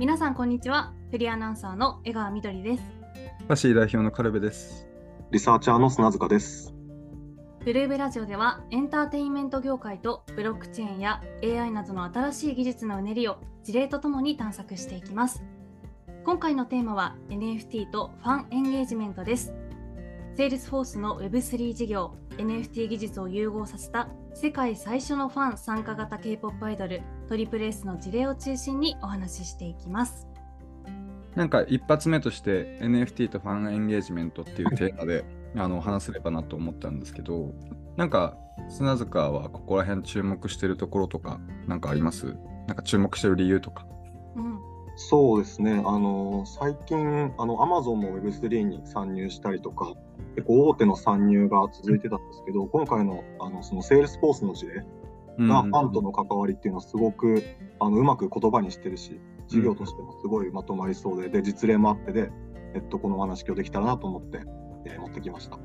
[0.00, 0.94] 皆さんこんにちは。
[1.10, 2.82] フリーアナウンサーの江川みどりです。
[3.46, 4.88] パシー代表のカルベです。
[5.30, 6.72] リサーチャーの砂塚です。
[7.66, 15.42] ブルーベラジオではエンターテインメント業界とブロックチェーンや AI などの新しい技術のうねりを事例とともに探索していきます。
[16.24, 19.52] 今回のテーマは NFT とファンエンゲージメントです
[20.40, 30.26] セールスフォースの Web3 事業 NFT 技術を融合させた世界最初のファン参加型 K-POP アイドルtripleS の事例を中心にお話ししていきます。
[31.34, 35.26] なんか一発目として NFT とファンエンゲージメントっていうテーマで
[35.56, 37.52] あの話せればなと思ったんですけど
[37.98, 38.38] なんか
[38.70, 42.34] 砂塚はここら辺注目してるところとかなんかあります？
[42.66, 43.86] なんか注目してる理由とか、
[44.36, 44.58] うん、
[45.02, 49.94] そうですねあの最近あの Amazon も Web3 に参入したりとか
[50.36, 54.84] 結構大手の参入が続いてたんですけど、今回のあのそのセールスフォースの事例
[55.46, 57.42] がファンとの関わりっていうのはすごく
[57.80, 62.30] あのうまく言葉にしてるし、事業としてもすごいまとまりそうで、で実例もあってで、
[62.74, 64.42] えっと、このお話今日できたらなと思って、
[64.84, 65.58] えー、持ってきました。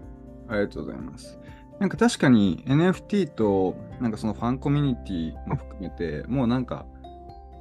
[0.48, 1.38] ありがとうございます。
[1.80, 6.86] なんか確かに NFT となんかそのファンコミュニティも含めて、もうなんか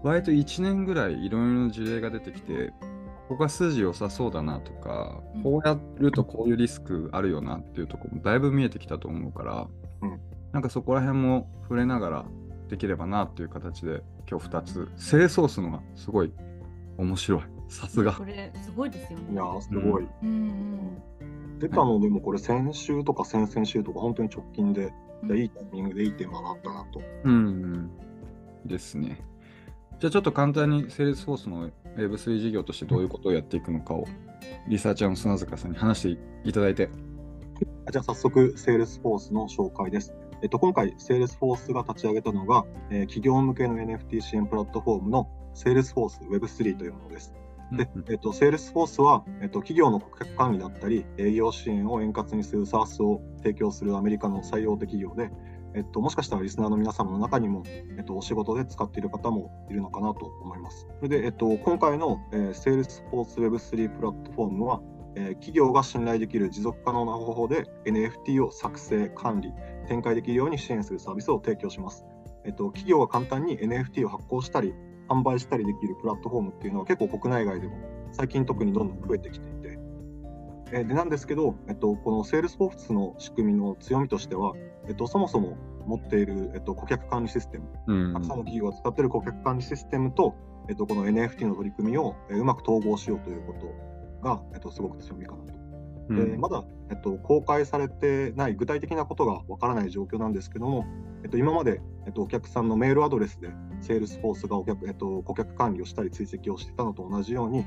[0.04, 2.72] 割と1年ぐらいいろいろな事例が出てきて、
[3.28, 9.66] ここが筋良さそうだなとか、うん、こうやるとこういうリスクあるよなっていうところもだいぶ見えてきたと思うから、
[10.02, 10.20] うん、
[10.52, 12.24] なんかそこら辺も触れながら
[12.68, 16.32] できればなっていう形で今日2つ清掃すのがすごい
[16.98, 17.42] 面白い。
[17.68, 18.12] さすが。
[18.12, 19.32] これすごいですよね。
[19.32, 21.02] いやすごい、うん、
[21.58, 27.00] 出たのでもこれ先週とか先々週とか本当に直近で、うん、いいタイミングでいいテーマがあったなと。
[27.24, 27.90] うん、うん、
[28.66, 29.24] ですね
[30.00, 34.06] じゃあちょっと簡単にセールスフォースの Web3 事業としてどういうことをやっていくのかを
[34.68, 36.90] リサーチャーの砂塚さんに話していただいて。
[37.90, 40.14] じゃあ早速、セールスフォースの紹介です。
[40.42, 47.32] えっと、今回、セールスフォースが立ち上げたのが、えー、企業向けの NFT 支援プラットフォームのセールスフォース Web3 というものです。
[47.72, 55.30] で、えっと、セールスフォースは、えっと、企業の顧客管理だったり、営業支援を円滑にする SaaS を提供するアメリカの最大手企業で、
[55.74, 60.86] えっと、もしかしたらリスナーの皆様の中にも、えっと、お仕事で使っている方もいるのかなと思います。
[60.98, 64.80] それで、えっと、今回の、えー、Salesforce Web3 プラットフォームは、
[65.16, 69.52] えー、企業が信頼できる持続可能な方法で NFT を作成、管理、
[69.88, 72.04] 展開できるように支援するサービスを提供します。
[72.44, 74.74] えっと、企業が簡単に NFT を発行したり、
[75.08, 77.76] 販売したりできるプラットフォームっていうのは結構国内外でも
[78.12, 79.78] 最近特にどんどん増えてきていて、
[80.72, 84.54] えー、でなんですけど、えっと、この Salesforce の仕組みの強みとしては、
[84.88, 85.56] えっと、そもそも
[85.86, 90.34] 持っている、えっと、顧客管理システム、うん、たくさんの企業が使っている顧客管理システムと、
[90.68, 95.54] えっと、この NFT の取り組みを、えー、うまく統合しようということが、えっと、すごく強みかなと。
[96.10, 100.84] うん、まだ、えっと、公開されてない具体的なことがわからない状況なんですけども、
[101.22, 103.48] えっと、今まで、えっと、お客さんのメールアドレスで、
[103.80, 107.64] セールスフォースがお客、えっと、顧客管理をしたり追跡をしていたのと同じように、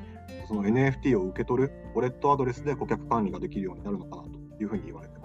[0.47, 5.16] その NFT を受け取るウォレットアドレスで顧客管理ができるようになるのかなというふうに言われてます。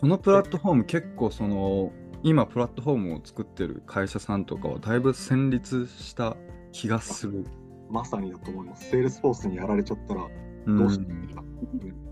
[0.00, 6.38] このプラットフォーム結構その今プラットフォームを作ってる会社さんとかはだいぶ戦慄した
[6.72, 7.44] 気がする。
[7.90, 8.88] まさにだと思います。
[8.88, 10.26] セールスフォースにやられちゃったら
[10.66, 11.44] どうしていいか。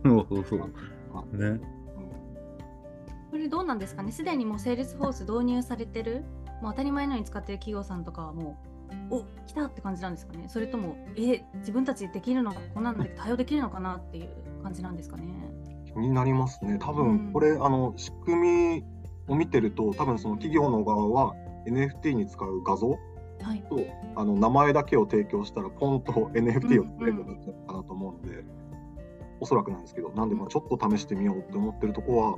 [0.05, 1.61] そうそうね。
[3.31, 4.13] これどうなんですかね？
[4.13, 6.25] すでにもうセールスフォース導入されてる？
[6.61, 8.59] もう当たり前のように使ってる企業さんとかはも
[9.11, 10.45] うお来たって感じなんですかね？
[10.49, 14.29] それともえ自分たちできるのかこんなんで対応できるのかなっていう
[14.63, 15.25] 感じなんですかね？
[15.93, 16.79] 気になりますね。
[16.81, 18.85] 多分これ、うん、あの仕組み
[19.29, 21.35] を見てると多分その企業の側は
[21.67, 22.99] NFT に使う画像
[23.43, 23.79] はい、と
[24.17, 28.47] あの名前だけを提供したらポンと NFT を作れるようになっちゃうかなと思うので、うんうん、
[29.41, 32.33] おそらくなんですけどなんでまあちょっと試してみようって思ってるとこは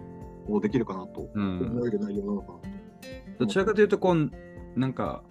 [0.47, 2.69] こうできるかなと思える内容なのかなと、
[3.29, 4.31] うん、どちらかというとこう
[4.79, 5.23] なんか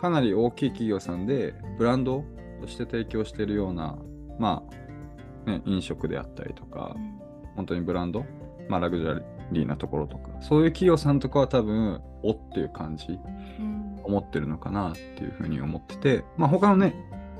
[0.00, 2.24] かなり大きい企業さんでブランド
[2.60, 3.98] として提供しているような
[4.38, 4.62] ま
[5.46, 7.25] あ、ね、飲食であったりとか、うん
[7.56, 8.24] 本当にブランド、
[8.68, 9.22] まあ、ラグジュア
[9.52, 13.18] リーなところとか、そういう企業さんとかは多分、おっていう感じ、
[13.58, 16.94] うん、思ってるのかなっていうふうに思ってて、まあ、他のね、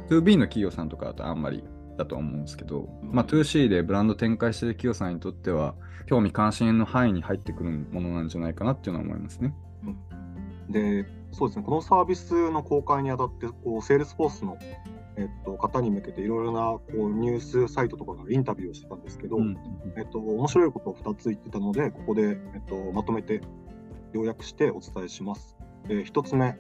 [0.09, 1.65] toB の企業さんとかだとあんまり
[1.97, 5.75] だと思うんですけど、まあ、 toC でブランド展開してる企業さんにとっては、
[6.07, 9.55] 興味関心の範囲に入ってくるものなんじゃないかなっていうのは思いますね。
[10.69, 14.57] で、そうですね、このサービスの公開にあたって、こう、セールスフォースの
[15.17, 19.57] えっと、方に向けていろいろなこうニュースサイトとかがインタビューをしてたんですけど、うん、
[19.97, 22.23] えっと、面白いことを2つ言ってたので、ここで、
[22.55, 23.41] えっと、まとめて
[24.13, 25.57] 要約してお伝えします。
[25.89, 26.59] えー、1つ目、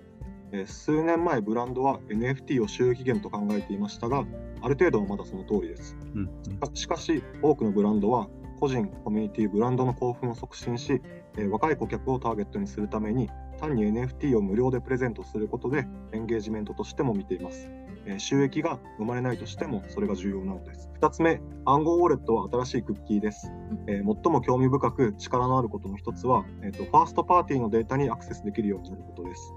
[0.52, 4.24] えー、数年前、ブランドは NFT を収益源と考えていましたが、
[4.62, 5.96] ある程度はまだその通りです。
[6.14, 6.30] うん、
[6.74, 8.28] しかし、多くのブランドは
[8.58, 11.02] 個人、コミュニティ、ブランドの興奮を促進し、
[11.36, 13.28] えー、若い顧客をターゲットにするために
[13.60, 17.70] 単に NFT を無料でプレゼントすることでエンゲージメントとしても見ています。
[18.06, 20.90] え収益が生まれないとしてもそれが重要なのです。
[21.00, 23.50] 2つ目、暗号ウォレットは新しいクッキーです。
[23.86, 29.54] えー、最も興味深く力のあることの一つは、えーと、ファーストパーティーのデータにアクセスできるようになることです。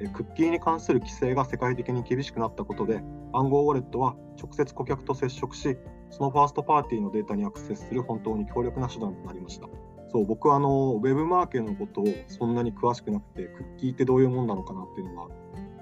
[0.00, 3.02] えー、クッキーに関する規制が世界的に厳しくなったことで、
[3.32, 5.76] 暗号ウォレットは直接顧客と接触し、
[6.10, 9.68] そのファーストパーティーのデータにアクセスする本当に強力な手段となりました。
[10.12, 15.28] そう僕はあのウェブマーケのことをそんなに詳しくなくて、クッキーってどういうもんなのかなっていうのは、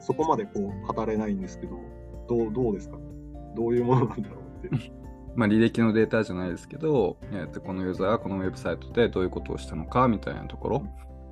[0.00, 1.78] そこまでこう語れないんですけど、
[2.28, 2.98] どうどうですか？
[3.56, 4.92] どういうものなんだろうっていう。
[5.34, 10.82] まあ履歴のデータじゃないですけど、えー、とこのユーザーがこのウェブサイトでどういうことをしたのかみたいなところ、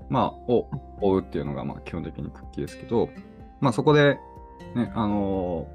[0.08, 0.68] まあ、を
[1.00, 3.08] 追うっていうのがまあ基本的にクッキーですけど、
[3.60, 4.18] まあ、そこで、
[4.74, 5.66] ね、あの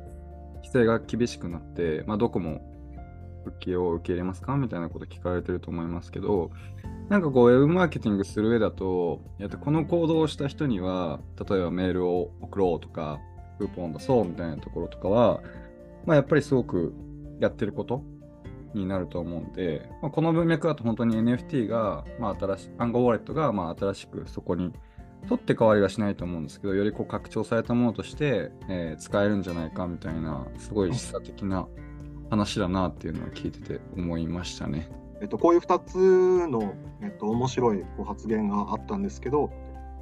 [0.53, 2.61] ー、規制が厳しくなって、まあ、どこも
[3.43, 4.55] クッキーを受け入れますか？
[4.55, 6.51] みたいなこと聞かれてると思いますけど、
[7.09, 11.19] なんかこう、ウェブマーケティングする上だと、えとこの行動をした人には、
[11.49, 13.19] 例えばメールを送ろうとか、
[13.61, 15.41] クーポン出そうみたいなところとかは、
[16.05, 16.93] まあ、やっぱりすごく
[17.39, 18.03] やってること
[18.73, 24.73] になると思うんで、まあ、この文脈だと本当に NFT が、まあ、新し暗号ウォレットがまあ新しくそこに
[25.27, 31.67] 取って代わりはしないと思うんですけど、よりこう拡張されたものとして、えー、使えるんじゃないかみたいな、すごい示唆的な
[32.31, 34.89] 話だなっていうのを聞いてて思いましたね。
[35.21, 36.73] えっと、こういう2つの、
[37.03, 39.51] えっと、面白いこう発言があったんですけど、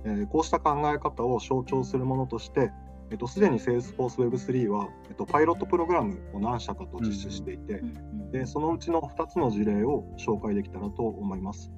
[0.06, 2.72] えー、こうした考え方を象徴するものとして、
[3.12, 11.72] えっと、すでに Salesforce Web3 は、えっと、パイロットプログラムを何社かと実施していて、うん、でそのうちの2つの事例を紹介できたらと思います。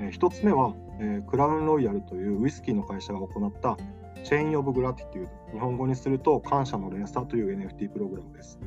[0.00, 3.76] えー、1つ目は、えー、クラウンロイヤルというウイスキーの会社が行った
[4.22, 8.60] チェーン・オブ・グラティテュード、日本語にすると感謝の連鎖という NFT プログラムです。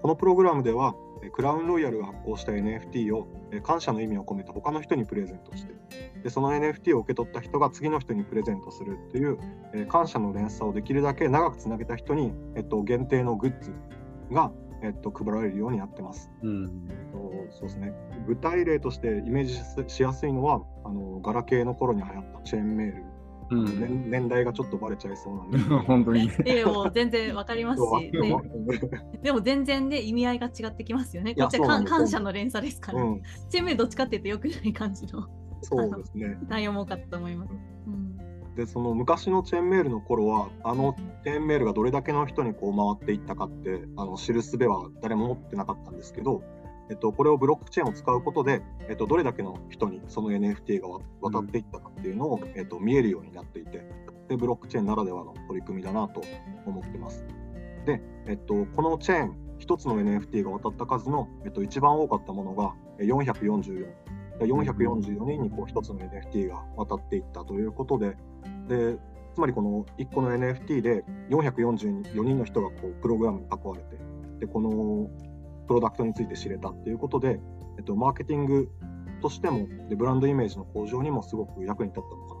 [0.00, 0.96] このプログラムでは、
[1.30, 3.28] クラウンロイヤルが発行した NFT を
[3.62, 5.72] 感謝の意味を込めて他の人にプレゼントして
[6.22, 9.38] でその NFT を受け取った人が次の人にプレゼントするという
[9.88, 13.72] 感謝の連鎖をできるだけ長くつなげた人に、えっと、限定のグッズ
[14.30, 14.52] が、
[14.82, 16.30] えっと、配られるようになってます。
[16.42, 16.88] うん、
[17.50, 17.92] そうですね
[18.26, 23.04] 具体例としてイメージしやすいのはあのガラケーの頃に流行ったチェーンメール
[23.52, 25.58] うん、年年代がちょっとバレちゃいそうなんで。
[25.86, 26.28] 本当に。
[26.28, 28.34] でも全然わかりますし、ね、
[29.22, 31.34] でも全然ね意味合いが違ってきますよね。
[31.34, 35.26] こっちは感謝の連鎖ですから、ね、うん、チームどっちかっていうとよくない感じの。
[35.60, 36.38] そうですね。
[36.48, 37.52] 内容も多かったと思います。
[37.86, 38.12] うん
[38.56, 40.94] でその昔のチェーンメールの頃はあの
[41.24, 46.42] チェーンメールがどれだけの人にこう回っていったかってあの知るすべは誰も持ってなかったんですけど
[46.92, 50.88] えっと、これをブロックチェーンを使うことで、えっと、どれだけの人にその NFT が
[51.22, 53.82] 渡っていったかっていうのを、うん、えっと、見えるようになっていて
[54.28, 56.20] で、ブロックチェーンならではの取り組みだなと
[56.66, 57.24] 思ってます。
[57.86, 63.86] で、えっと、このチェーン、1つの NFT が渡った数の、えっと、一番多かったものが444。
[64.40, 68.16] 444人にこう1つの NFT が渡っていったということで、
[68.68, 68.98] で
[69.34, 73.98] つまりこの1個の NFT で444人の人がこうプログラムに囲われて、
[74.40, 75.08] でこの
[75.66, 77.40] プロダクトについて知れたっていうことで、
[77.78, 78.70] えっと、マーケティング
[79.20, 82.34] としてもでブランドイメージの向上にもすごく役に立ったのか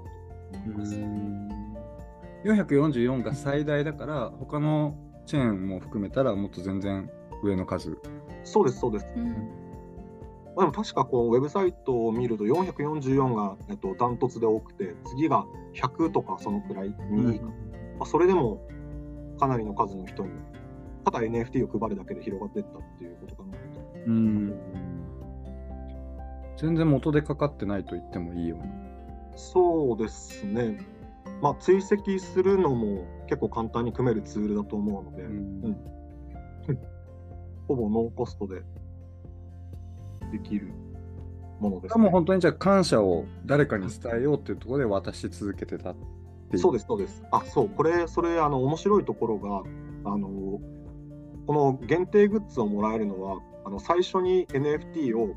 [0.52, 0.96] なと思います。
[2.44, 4.96] 444が最大だから他の
[5.26, 7.08] チェーンも含めたらもっと全然
[7.42, 7.98] 上の数。
[8.44, 17.40] そうですそうです、うん、でも確かこうウェブサイトを見ると444が、えっと、ダントツで多くて次が100とかそのくらいに、うん、
[17.98, 18.66] まあ、それでも
[19.38, 20.30] かなりの数の人に
[21.04, 23.58] ただ NFT を配るだけで広がっていったっていうことかなと。
[24.06, 24.54] うん。
[26.56, 28.70] 全然元でかかってないと言ってもいいよね。
[29.36, 30.80] そうですね。
[31.40, 35.76] まあ、追跡するのも結構簡単に組めるツールだと思うので、うん、
[37.66, 38.62] ほぼノーコストで
[40.30, 40.68] できる
[41.58, 42.04] ものです、ね。
[42.04, 45.96] も本当にじゃあ感謝を誰かに伝えようっていうところで渡し続けてた
[46.58, 47.22] そうです、そうです。
[47.30, 49.62] あ、そう、これ、それ、あの、面白いところが、
[50.04, 50.60] あの、
[51.46, 55.34] この限定グッズをもらえるのは、あの最初に NFT を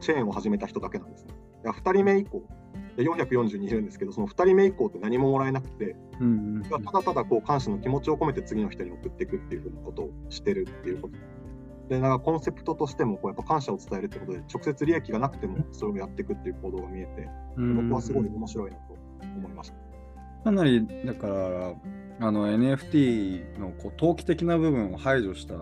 [0.00, 1.34] チェーンを始めた人だけなんですね。
[1.64, 2.42] 2人目以降、
[2.96, 11.16] 442いるんですけど、その2人目以降って何ももらえなくて、うんうん、ただただこう感謝の気持ちを込めて次の人に送っていくっていうふうなことをしてるっていうこと。
[11.88, 19.76] で、なんかコンセプトとしてもこうやっぱ感謝を伝えるってことで、直接利益がなくてもそれをやっていくっていう行動が見えて、僕はすごい面白いなと思いました。
[20.44, 21.74] かなりだから
[22.18, 25.54] あの NFT のこう投機的な部分を排除した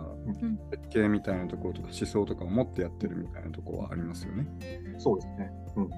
[0.70, 4.46] 設計みたいなところとか思想とかを持ってやってるみたいなところはありますよね。
[4.99, 5.50] そうですね。
[5.76, 5.90] うん、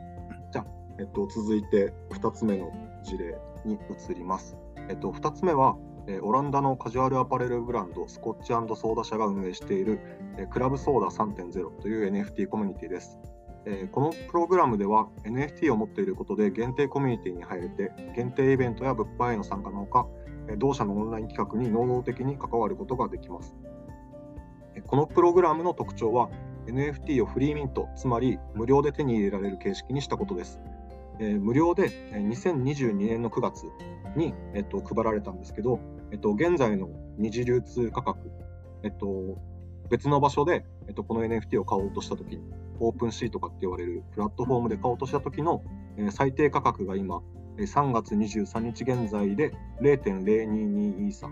[0.52, 0.66] じゃあ、
[0.98, 2.72] えっと、続いて2つ目の
[3.04, 3.36] 事例
[3.66, 4.56] に移ります。
[4.88, 5.76] えっと、2つ目は、
[6.08, 9.98] えオランダのカジュアルアパレルブランドスコッチソーダ社が運営している、
[10.38, 13.18] えクラブソーダ3.0という NFT コミュニティです。
[13.66, 20.06] えー、このプログラムでは NFT を持っていることで限定コミュニティに入れて限定イベントや物販への参加のほか
[20.58, 23.56] 同社のオンライン企画に能動的に関わることができます。
[24.86, 26.30] このプログラムの特徴は
[26.66, 30.60] NFT をフリーミントつまり無料で手に入れられる形式にしたことです、
[31.20, 33.64] えー、無料で2022年の9月
[34.16, 36.88] に、えっと、配られたんですけど、えっと、現在の
[37.18, 38.30] 二次流通価格、
[38.82, 39.38] えっと、
[39.90, 42.40] 別の場所で、えっと、この NFT を買おうとしたとき、
[42.80, 45.62] オープンシーとかって言われるプラットフォームで買おうとした時の、
[45.96, 47.22] えー、最低価格が今、
[47.64, 51.28] 3月23日現在で0.022イーサ、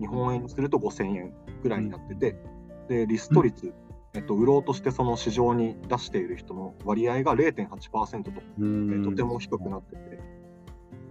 [0.00, 2.36] 日本円にすると5000円ぐらいになってて、
[2.88, 3.72] でリスト率、
[4.14, 10.20] えっと、売ろうとしてその市場に出している人の割合が0.8%と、えー、とても低くなってて、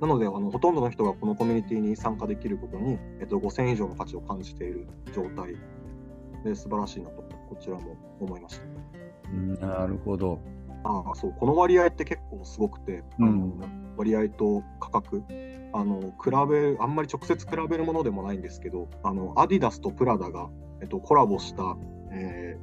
[0.01, 5.55] なのであの、ほとんどの人がこのコミュニティに参加できることに、えっと、5000以上の価値を感じている状態。
[6.43, 8.60] で素晴らしいなと、こちらも思いまし
[9.60, 9.65] た。
[9.65, 10.39] なるほど。
[10.83, 15.23] ああそうこの割合って結構すごくて、うん、割合と価格。
[15.75, 20.47] あの比べあんまり直接比べるものでもないんですけどあのアディダスとプラダが、
[20.81, 21.75] えっと、コラボした、
[22.12, 22.59] え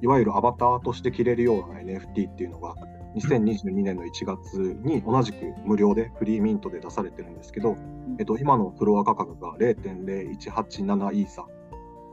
[0.00, 2.74] ー、いわゆるアバターとして着れるような NFT っていうのが
[3.14, 7.76] 2022年の1月に同じく無料でフリーミントで出されてるんですけど、
[8.18, 11.46] えっと、今のフロア価格が0.0187イーサ。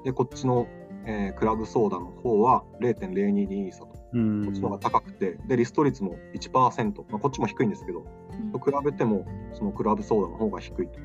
[0.03, 0.67] でこっちの
[1.05, 8.05] えー、クラブソーダの方は0.022イーサと、こっちの方が高くて、で、リスト率も1%、まあ、こっちも低いんですけど、
[8.51, 10.99] と比べても、そのクラブソーダの方が低いと。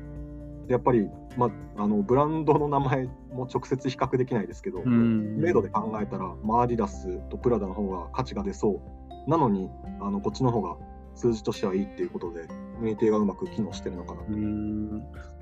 [0.67, 8.81] でやっぱり、まあ、あのブランドの名前も直接比較できないですけど、明度で考えたら、マーディダスとプラダの方が価値が出そ
[9.27, 9.29] う。
[9.29, 9.69] なのに、
[9.99, 10.77] あのこっちの方が
[11.15, 14.27] 数字としてはいいっていうことで、コミュニティがうまく機能してるのかなと。
[14.27, 14.35] これ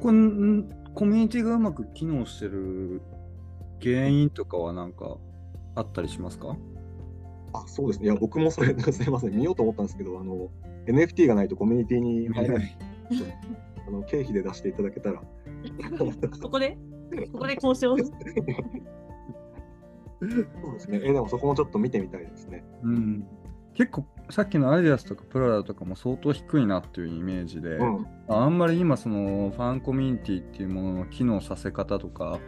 [0.02, 3.02] コミュニティがうまく機能してる
[3.82, 5.18] 原因とかは何か
[5.76, 6.56] あったりしますか？
[7.54, 8.06] あそうですね。
[8.06, 10.50] いや、僕もそれ、すみません、見ようと思ったんですけど、あの、
[10.88, 12.78] NFT がないとコミュニティに入れない。
[13.88, 15.22] あの経費で出していただけたら。
[16.42, 16.78] ここで？
[17.32, 17.78] ここで交渉？
[17.80, 17.98] そう
[20.74, 21.00] ですね。
[21.04, 22.66] えでもそこもちょっと見てみたいですね。
[22.84, 23.28] うん。
[23.78, 32.40] 結構さっきのアディダスとかプラダとかも相当低いなっていうイメージで、うん、あんまり今そのファンコミュニティっていうものの機能させ方とか、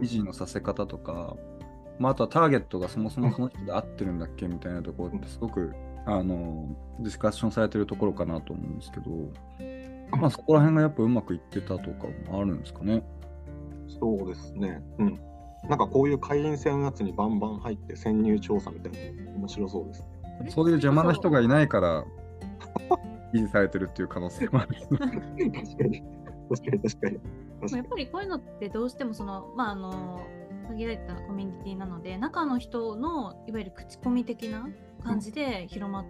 [0.00, 1.36] 維持のさせ方とか、
[1.98, 5.70] まあ、あとはターゲットがそもそもその人で合ってるんだっけみたいなところってすごく
[6.06, 6.66] あの
[7.00, 9.10] ディスカッションされてるところかなと思うんですけど、
[10.16, 13.02] まあ、そこら辺がやっぱうまくいってたとかもあるんですかね？
[13.88, 14.82] そうですね。
[14.98, 15.20] うん。
[15.68, 20.00] なんかこういう会員制のやつにバンバン入って潜入調査みたいなの面白そうです
[20.42, 20.50] ね。
[20.50, 22.04] そういう邪魔な人がいないから
[23.34, 24.76] 維持されてるっていう可能性もある。
[24.88, 25.04] 確か
[25.84, 26.02] に。
[26.48, 27.20] 確かに確かに。
[27.76, 30.20] やっぱりこういうのってどうしてもその、まああの、
[30.70, 34.68] 限られたコミュニティなので、中の人のいわゆる口コミ的な
[35.02, 36.04] 感じで広まっ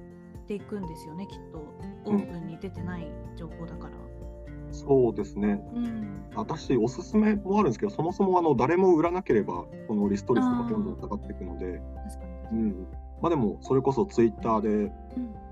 [0.47, 1.59] ていくんですよね、うん、きっと。
[2.07, 3.97] オープンに出てない情報だから。
[3.97, 12.87] うん、そうですね、うん、私、おすすめもあるんですけど、そもそもあの誰も売らなければ、このリスト率がどんどん下がっていくので、確かに、うん、
[13.23, 14.93] まあ、でもそれこそツイッターで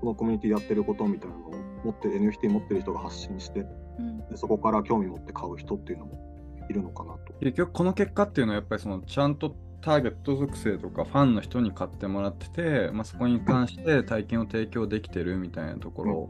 [0.01, 1.51] このコミュニティやってることみたいなのを
[1.83, 3.65] 持って NFT 持ってる人が発信して、
[3.99, 7.28] うん、でそこから興味持って買う人っていうのもいるのかなと。
[7.39, 16.29] 結局この結果っていうのはやっぱりそのちゃんとターゲット属性とかファンの人に買ってもらってて、まあ、そこに関して体験を提供できてるみたいなところ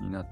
[0.00, 0.28] になっ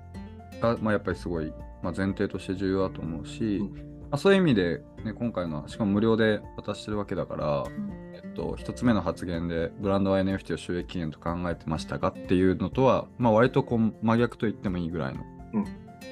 [0.60, 3.82] た、まあ、やっぱりすごい、まあ、前提として重要だと思うし、うん、ま
[4.12, 7.98] あ、そういう意味で、ね、今回のはしかも無料で渡してるわけだから、うん。
[8.38, 15.24] と、1つ目の発言で、ブランドは NFT を収益期限と考えてましたかっていうのとは、まあ、割とこう真逆と言ってもいいぐらいの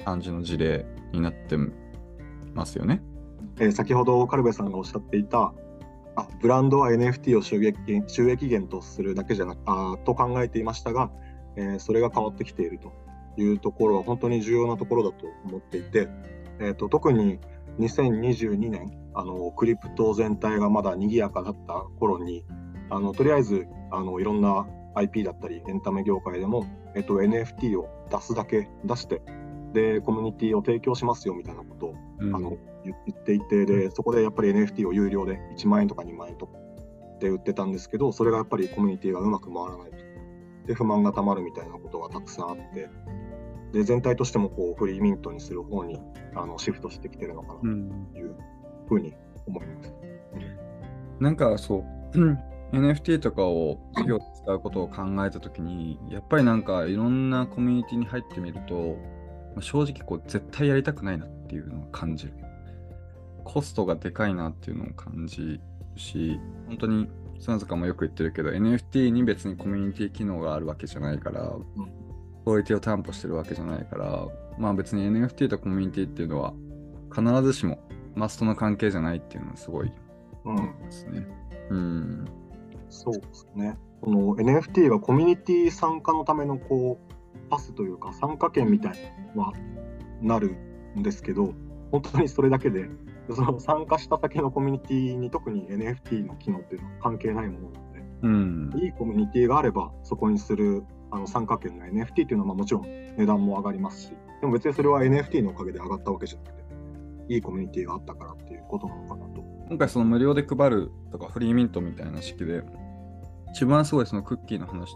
[0.03, 1.57] 感じの事例になって
[2.53, 3.01] ますよね。
[3.39, 5.53] うん、えー、先ほどカルベさんがおっしゃっていた、
[6.15, 7.77] あブランドは NFT を収益
[8.07, 11.11] 収益源とするだけじゃなくあと考えていましたが、
[11.55, 12.91] えー、それが変わってきていると
[13.39, 16.07] いうところは本当に重要なところだと思っていて、
[16.59, 17.39] えーと特に
[17.79, 22.43] 2022年あのクリプト全体がまだ賑やかだった頃に
[22.89, 26.65] あのとりあえずあのいろんな IP だったりエンタメ業界でも、
[26.95, 29.21] えっと、NFT を出すだけ出して
[29.73, 32.57] でコミュニティを提供しますよみたいなことを、うん、あの言
[32.91, 36.57] っていてでそこでやっぱり NFT を有料で1万円とか2万円とか
[37.19, 39.97] で売ってたんですけどそれがやっぱりコミュニティがうまく回らないと。
[40.67, 42.89] で不満がたまるみたいなことがたくさんあって。
[43.73, 45.99] で全体としてもこうフリーミントにする方に
[46.35, 47.59] あのシフトしてきてるのかな。
[47.59, 48.35] という
[48.87, 49.13] ふうに
[49.45, 49.93] 思います。
[50.33, 50.37] う
[51.21, 52.17] ん、なんかそう
[52.71, 58.97] NFT とかを事業で使うことを考えたときにやっぱりなんかいろんなコミュニティに入ってみると
[59.61, 62.33] 正直こう絶対やりたくないなっていうのを感じる。
[63.47, 65.61] コストがでかいなっていうのを感じる
[65.95, 66.37] し
[66.67, 71.53] 本当に砂塚もよく言ってるけど、NFT に別にコミュニティ機能があるわけじゃないから、
[72.43, 74.27] クオリティを担保してるわけじゃないから、
[74.57, 76.53] まあ別に NFT とコミュニティっていうのは
[77.15, 77.79] 必ずしも
[78.15, 79.91] マストの関係じゃないっていうのはすごい
[80.43, 81.27] 思いますね。
[81.69, 81.77] うん。
[81.77, 82.25] うん、
[82.89, 83.77] そうですね。
[84.01, 88.93] この NFT がコミュニティ参加のためのこうパスというか参加権みたい
[89.35, 89.53] は
[90.21, 90.57] なる
[90.97, 91.53] んですけど、
[91.91, 92.89] 本当にそれだけで、
[93.35, 109.41] その参加した先のコミュニティに特に NFT の機能っていうのは関係ないものなので、うん、いいコミュニティがあればそこにするあの参加権の NFT っていうのはまあもちろん値段も上がりますし、でも別にそれは NFT のおかげで上がったわけじゃなくて、いいコミュニティがあったからっていうことなのかなと。
[109.69, 112.63] 今回その無料で配るとかフリーミントみたいな式で、
[113.51, 114.93] 一番すごいそのクッキーの話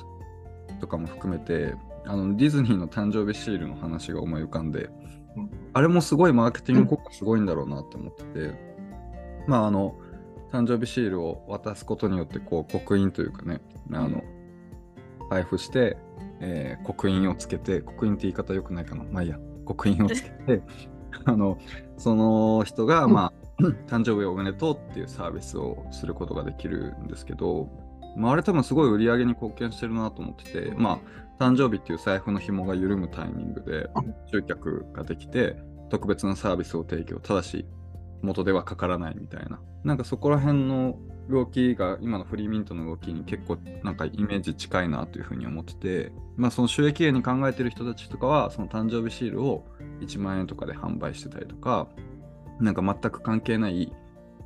[0.80, 5.01] とかも含めて、あのディズニーの誕生日シールの話が思い浮かんで、うん、
[5.74, 8.54] あれもすごいマーケティング効果すごいんだろうなって思ってて、
[9.48, 9.96] まああの、
[10.52, 13.62] 誕生日シールを渡すことによって、こう、刻印というかね、
[13.94, 14.24] あの、
[15.30, 15.98] 配布して、
[16.42, 19.04] えー、刻印をつけて、刻印って言い方よくないかな。
[19.04, 20.62] まあいいや、刻印をつけて、
[21.26, 21.58] あの、
[21.98, 27.70] その人が、まあ、 誕生日おめでとうっていうサービスをすることができるんですけど、
[28.18, 31.00] まあ、あれ多分すごい売り上げに貢献してるなと思ってて、まあ、
[31.42, 33.90] 誕生日っていう財布の紐が緩むタイミングで
[34.32, 35.58] 集客ができて、
[35.90, 37.66] 特別なサービスを提供、ただし
[38.22, 39.60] 元ではかからないみたいな。
[39.84, 49.66] なんかそこら辺の動きが今のフリーミントの動きに結構なんかイメージ近いなというふうに思ってて、まあその収益源に考えてる人たちとかはその誕生日シールを
[50.02, 51.88] 1万円とかで販売してたりとか、
[52.60, 53.92] なんか全く関係ない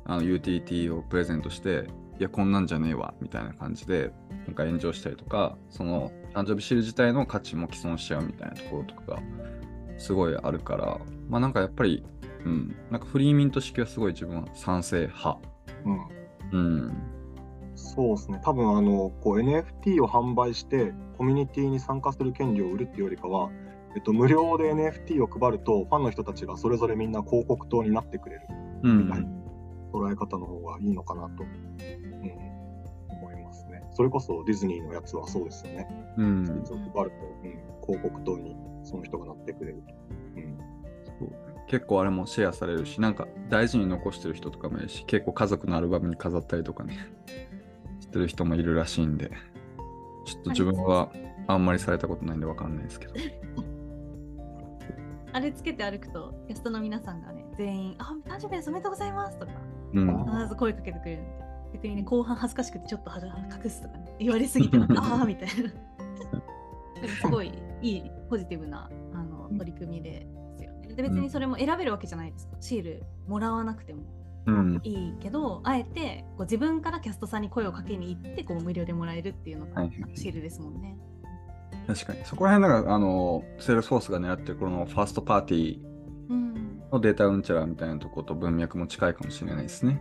[0.06, 1.88] あのユーティリティをプレゼントして、
[2.18, 4.10] いやこんなんじゃねえわみたいな感じで
[4.46, 9.22] なんか炎上したりとか、その誕生日シール自体の価値も毀損しちゃうみたいなところとかが
[9.96, 11.00] すごいあるから、
[11.30, 12.04] まあなんかやっぱり、
[12.44, 15.38] うん、なんかフリーミント式はすごい自分は賛成派。
[15.86, 16.08] うん。
[16.52, 16.96] うん、
[17.74, 23.50] そうですね、多分あのこう NFT を販売してコミュニティに参加する権利を売るっていうよりかは、
[23.96, 28.42] えっと、無料で NFT を配るとファンの人たちがそれぞれみんな広告塔になってくれる。
[28.82, 29.26] みたいな
[29.92, 31.44] 捉え方の方がいいのかなと。
[33.96, 35.88] それこそディズニーのやつはそうですよね。
[36.18, 37.10] うん、配ると、うん、
[37.86, 38.54] 広告塔に
[38.84, 39.94] その人がなってくれると。
[40.36, 40.58] うん。
[41.66, 47.10] 結構あれもシェアされるし、なんか大事に残してる人とかもいるし、結構家族のアルバムに飾ったりとかね、
[48.00, 49.30] してる人もいるらしいんで、
[50.26, 51.10] ちょっと自分は
[51.46, 53.14] あんまりされたことないんでわかんないですけど。
[55.32, 59.52] あれつけて歩くと、キャストの皆さんがね、全員、あ、誕生日ですおめでとうございますとか、
[59.94, 65.70] うん、必ず声かけてくれるんで、逆にね、後半恥ずかしくてちょっと隠すとかね、言われすぎて、 ああみたいな。
[67.20, 67.52] すごい
[67.82, 70.26] いいポジティブなあの取り組みで
[70.96, 74.02] で別にそれも選べるわけじゃないですか、シールもらわなくても
[74.82, 79.82] いいけど、うん、あえてこう自分からキャストさんに声をかけに行ってこう無料でもらえるっていうのが
[80.14, 80.96] シールですもんね。
[81.86, 90.00] 確かにそこら辺だからあのセールスフォースが狙ってるこのファーストパーティーのデータうんちゃらみたいなところと文脈も近いかもしれないですね。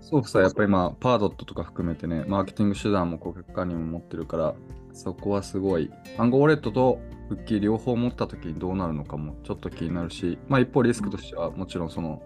[0.00, 4.54] そうさやっぱりまあ Pardot とか含めてねマーケティング手段も顧客管理も持ってるから
[4.92, 12.22] そこはすごい暗号ウォレットと復帰両方持った時にどうなるのかもちょっと気になるし、まあ、一方リスクとしてはもちろんその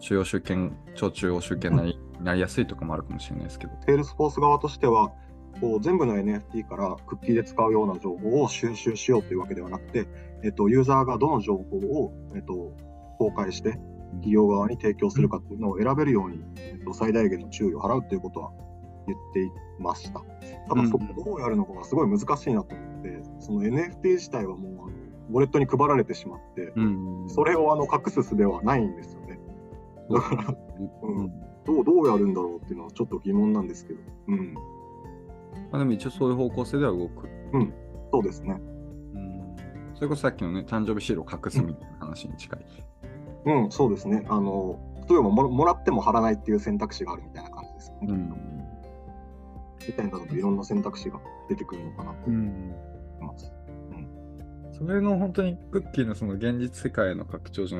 [0.00, 3.72] 主要集権、超中央集権なりなりやすいとかもあるかもしれないですけど。
[3.86, 5.12] セールスフォース側としては
[5.60, 10.06] こう全部の NFT からクッキーで使うような情報を収集しようというわけではなくて、
[10.42, 12.74] えっと、ユーザーがどの情報を、えっと、
[13.18, 13.78] 公開して
[14.16, 18.52] 企業側に提供するかっていうのを選べるように、えっと、最大限の注意を払うということは
[19.06, 20.22] 言っていました。
[20.68, 26.72] ただそこをどうやるのかがすごい難しいなと思って、その NFT 自体はもうウォレットに配られてしまって、
[27.28, 29.38] それをあの隠す術はないんですよね。
[30.10, 30.54] だから、
[31.02, 31.32] うん、
[31.64, 34.00] どうどうやるんだろうっていうのはちょっと疑問なんですけど。
[34.28, 34.54] うん。
[34.54, 34.60] ま
[35.72, 37.28] あ、でも一応そういう方向性では動く。
[37.52, 37.72] うん、
[38.12, 38.60] そうですね。
[39.14, 39.56] うん。
[39.94, 42.66] それこそさっきのね、誕生日シールを隠すみたいな話に近い。
[43.44, 44.24] うん、うん、そうですね。
[44.28, 47.98] あの、例えばももらっても貼らないっていう選択肢があるみたいな感じですね。
[48.02, 48.60] うん
[49.86, 53.52] みたいなのといろんな選択肢が出てくるのかなと思います。
[54.72, 57.78] それの本当にクッキーのその現実世界の拡張じゃ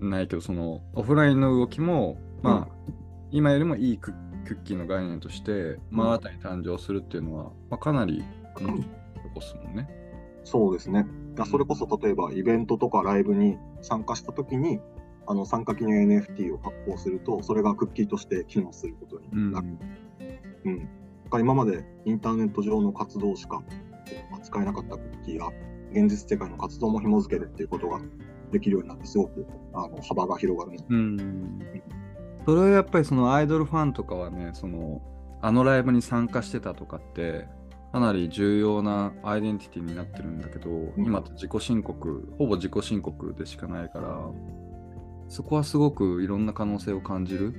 [0.00, 2.54] ないけど、そのオフラインの動きも、まあ、
[2.88, 2.94] うん、
[3.30, 4.12] 今よりもいいク
[4.44, 8.24] ッキーの概念として、まあ、新たに誕生するっていうのは、まあ、かなり、
[8.58, 9.88] うん、残すもんね。
[10.42, 11.06] そうですね。
[11.48, 14.80] それこそ例えばイベントとかライブに参加したときに、
[15.30, 19.66] あの参加記念 NFT を発行すると、それがクッキーとして機能することになる。
[20.64, 20.88] うん、うん。
[21.40, 23.62] 今までインターネット上の活動しか
[24.32, 25.52] 扱えなかったクッキーが
[25.92, 28.00] 現実世界の活動も紐付けるっていうことが
[28.50, 31.60] できるようになってすごくあの幅が広がるうん。
[32.44, 35.00] それはやっぱりそのアイドルファンとかはねその
[35.42, 37.46] あのライブに参加してたとかって
[37.92, 44.30] かなり重要なアイデンティティになってるんだけど、今って自己申告ほぼ自己申告でしかないから
[45.30, 47.54] そこはすごくいろんな可能性を感じる。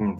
[0.00, 0.08] うん。
[0.08, 0.18] うん、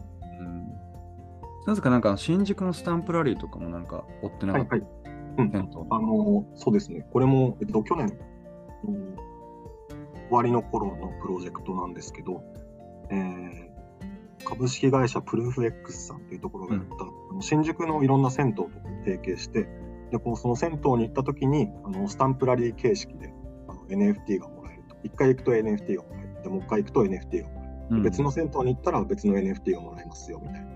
[1.67, 4.77] なぜかなんか新宿のスタンプラリーとかもなんか追ってなかった？
[4.77, 4.91] はいはい。
[5.39, 5.71] うん。
[5.91, 7.05] あの、そうですね。
[7.13, 8.15] これも、えっと、去年の
[10.29, 12.43] 終わりの頃のプロジェクトなんですけど、
[13.11, 13.73] えー
[14.45, 18.69] 株式会社プルーフ X さんというところがやった、あの新宿のいろんな銭湯と
[19.05, 19.69] 提携して、
[20.11, 23.33] でこうその銭湯に行った時にあのスタンプラリー形式で
[23.69, 24.97] あの NFT がもらえると。
[25.05, 26.22] 一回行くと NFT がもらえる。
[26.43, 27.73] でもう一回行くと NFT がもらえる。
[27.91, 30.67] うん別の銭湯に行ったら別の NFT がもらえますよみたいな。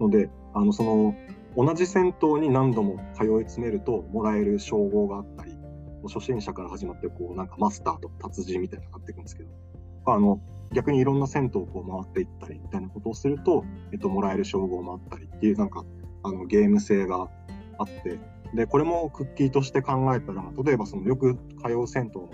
[0.00, 1.14] ので、あのその
[1.56, 5.56] 同じ銭湯に何度も通い詰めるともらえる称号があったり、
[6.06, 9.50] 初心者から始まってこうなんかマスターとか達人みたいなのがなっていくんですけど、
[10.06, 10.40] あの
[10.72, 15.84] 逆にいろんな銭湯をこう回っていったりみたいなことをすると、えっと、もらえる称号もあったりっていうなんか
[16.22, 17.28] あのゲーム性が
[17.78, 18.18] あって、
[18.54, 22.28] でこれもクッキーとして考えたら、例えばそのよく通う銭湯の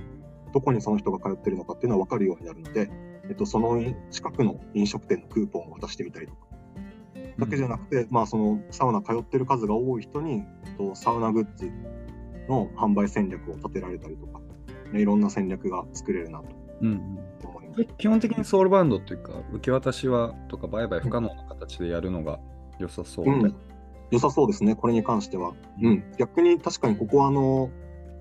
[0.53, 2.91] どこにその人が通ってるのかっていうのは分かるようになるので、
[3.29, 6.47] えっと、その近くの飲食店のクーポンを渡してみたりとか、
[7.39, 11.71] だけじゃなくて、まあ、そのサウナ通ってる数が多い人に、えっとサウナグッズ
[12.49, 14.41] の販売戦略を立てられたりとか、
[14.93, 16.45] ねいろんな戦略が作れるなと
[16.83, 17.49] うんうん。
[17.49, 17.79] 思います。
[17.79, 22.39] で基本的にソウルバンドっていうか受け渡しはとか売買不可能な形でやるのが
[22.79, 23.55] 良さそうで、うん。
[24.11, 25.55] 良さそうですね、これに関しては。
[25.81, 27.71] うん、逆に確かにここはあの、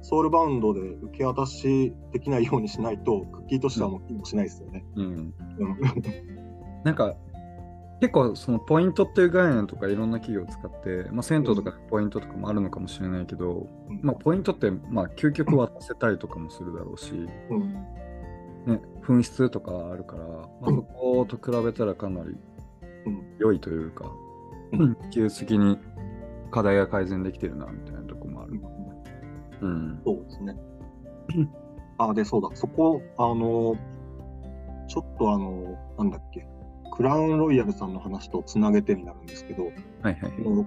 [0.02, 4.84] ソウルバウンドで受け渡しできないようにしないと、クッキーとしてはもう機能しないですよね。
[4.96, 5.34] うん、うん
[6.84, 7.16] なんか
[8.02, 14.00] 結構そのポイントっていう概念とかいろんな企業を使って、まあ、銭湯とかでポイントとかもあるのかもしれないけど、うん。
[14.02, 17.12] まあ、ポイントってまあ究極渡せたりとかもするだろうし、
[17.52, 17.74] うん。
[18.66, 20.34] ね、紛失とかあるから、ま
[20.64, 22.36] あ、うんそこと比べたらかなり
[23.06, 23.36] うん。
[23.38, 24.12] 良いというか、
[24.72, 24.98] うん。
[25.12, 25.78] 急的に
[26.50, 28.01] 課題が改善できてるなみたいな。
[29.62, 30.02] うん。
[30.06, 30.56] そうですね。
[31.98, 33.76] あ、で、そうだ、そこ、あの、
[34.88, 36.48] ちょっとあの、なんだっけ、
[36.92, 40.16] クラウンロイヤルさんの話とつなげてになるんですけど、はいはい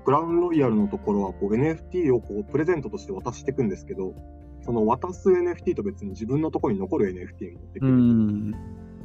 [0.05, 4.15] クラウンロイヤルのところはこう NFT をこうプレゼントとして渡していくんですけど、
[4.65, 8.55] その渡す NFT と別に自分のところに残る NFT に持ってくうるん。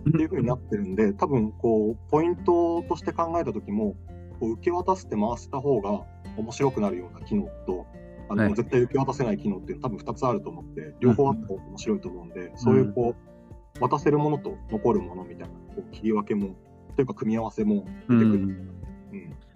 [0.07, 3.95] っていう風になってるんで、多分こうポイントとして考えた時も、
[4.39, 6.05] こう受け渡して回した方が
[6.37, 7.85] 面白くなるような機能と、
[8.29, 13.15] あのはい絶対受け渡せない機能っていうの多分2つあると思って、両方あった方が面白いと思うんで、そういうこ
[13.77, 16.55] う渡せるものと残るものみたいなこう切り分けも、
[16.95, 18.27] というか組み合わせもう出てくる。
[18.27, 18.79] ん、うん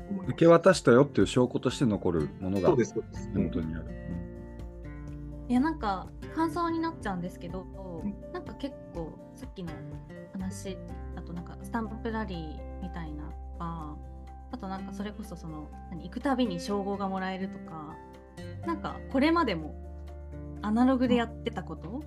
[0.09, 3.31] 思います受け渡したよっていう証拠として残るものがそうです、そうです。
[3.33, 3.85] 本当にある。
[5.49, 7.65] いやなんか感想になっちゃうんですけど、
[8.03, 9.71] うんなんか結構さっきの
[10.33, 10.77] 話
[11.15, 13.97] あとなんかスタンプラリーみたいなとか
[14.51, 17.95] あとなんかそれこそその何行くたびに称号がもらえるとか
[18.65, 19.75] なんかこれまでも
[20.61, 22.01] アナログでやってたこと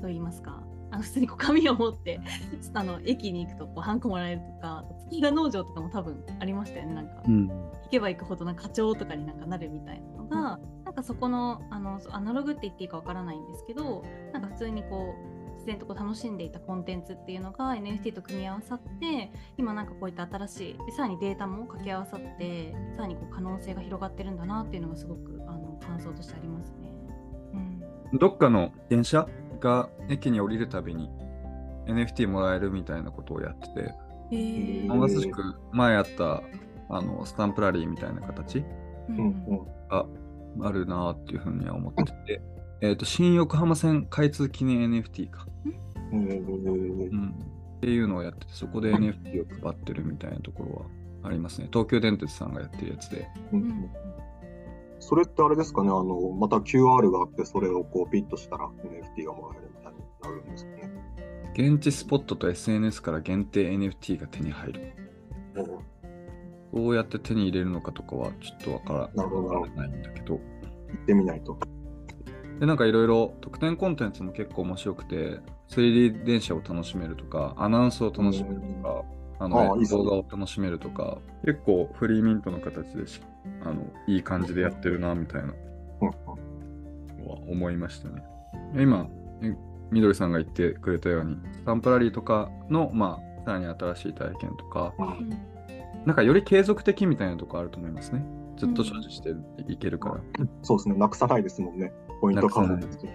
[0.00, 2.20] と言いますかあの普通にこう紙を持って
[2.74, 7.22] あの駅に行くとこうハンコもらえるとか月が農場とかも多分ありましたよねなんか。
[7.26, 7.48] うん。
[7.48, 15.33] 行けば行くほどなんか課長とかになんかなるみたいなのが、なんかそこのあのアナログって言っていいかわからないんですけどなんか普通にこう自
[15.64, 26.92] 然とこう楽しんでいたコンテンツっていうのが NFT と組み合わさって今なんかこういった新しいでさらにデータも掛け合わさってさらにこう可能性が広がってるんだなっていうのがすごくあの感想としてありますね。
[28.12, 28.18] うん。
[28.18, 29.28] どっかの電車
[29.60, 31.10] が駅に降りるたびに
[31.86, 34.92] NFT もらえるみたいなことをやってて、へー。
[34.92, 36.42] うんまさしく前あった
[36.90, 38.64] あのスタンプラリーみたいな形
[39.08, 39.46] うん。
[39.88, 40.06] が
[40.62, 42.42] あるなっていうふうには思ってて、
[42.80, 45.46] えっと新横浜線開通記念 NFT か、
[46.12, 46.28] うん。
[46.28, 47.34] うん、
[47.76, 50.82] っていうのをやっててそこで NFT を配ってるみたいなところは
[51.28, 51.68] ありますね。
[51.72, 53.28] 東京電鉄さんがやってるやつで。
[53.52, 53.68] ううん。
[53.68, 53.90] ん
[55.00, 58.70] それってあれですかね、あのまた QR があって、それをこうピッとしたら
[59.16, 60.90] NFT がもらえるみたいになるんですかね？
[61.54, 64.92] 現地スポットと SNS から限定 NFT が手に入る。
[66.72, 69.48] どうやって手に入れるのかとかはちょっとわからなるほど。
[69.48, 70.34] わからないんだけど。
[70.34, 70.40] 行
[71.02, 71.58] ってみないと。
[72.60, 79.04] でなんかいろいろ特典コンテンツも結構面白くて 3D 電車を楽しめるとかアナウンスを楽しめるとか
[79.40, 83.20] あの動画を楽しめるとか結構フリーミントの形でし
[83.64, 85.48] あのいい感じでやってるなみたいな。
[85.48, 85.54] うん
[87.24, 88.22] のは思いましたね。
[88.76, 89.08] 今
[89.42, 89.56] え
[89.90, 95.06] みどりさんが言ってくれたようにスタンプラリーとかのまあさらに新しい体験とかうん。
[95.06, 95.54] うん
[96.04, 98.24] なんかより継続的みたいなとこあると思いますね。
[98.58, 99.30] ずっと所持して
[99.68, 100.20] いけるから、
[100.62, 101.92] そうですね、なくさないですもんね、
[102.24, 103.12] ポイントカードですけど。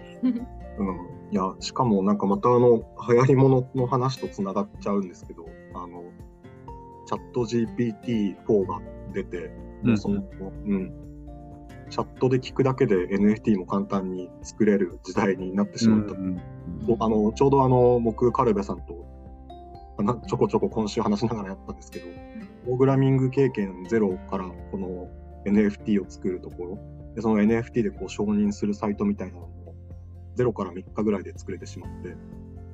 [0.80, 0.96] うん、
[1.32, 6.04] いや、しかもなんかまたあの、流行り物の話とつながっちゃうんですけど、あの、
[7.08, 8.80] チャット GPT-4 が
[9.12, 9.52] 出て、
[9.84, 10.24] もうその、
[10.66, 10.94] うん、
[11.90, 16.14] チャットで聞くだけで NFT も簡単に作れる時代になってしまった。
[16.14, 16.40] うん、
[17.00, 19.10] あのちょうどあの僕、カルベさんと
[20.28, 22.06] ちょこちょこ今週話しながらやったんですけど、
[22.64, 25.10] プログラミング経験ゼロからこの
[25.46, 29.76] NFT を作るところ、でその NFT でこう承認するサイトみたいなのも、
[30.36, 32.16] ゼロから3日ぐらいで作れてしまって、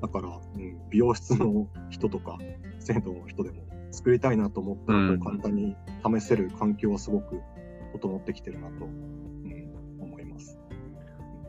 [0.02, 2.38] だから、うん、美容室の人とか、
[2.80, 7.42] 銭湯の人でも作りたいなと思ったら、こう簡単に試せる環境はすごく
[7.94, 10.60] 整ってきてるなと、うん、思います。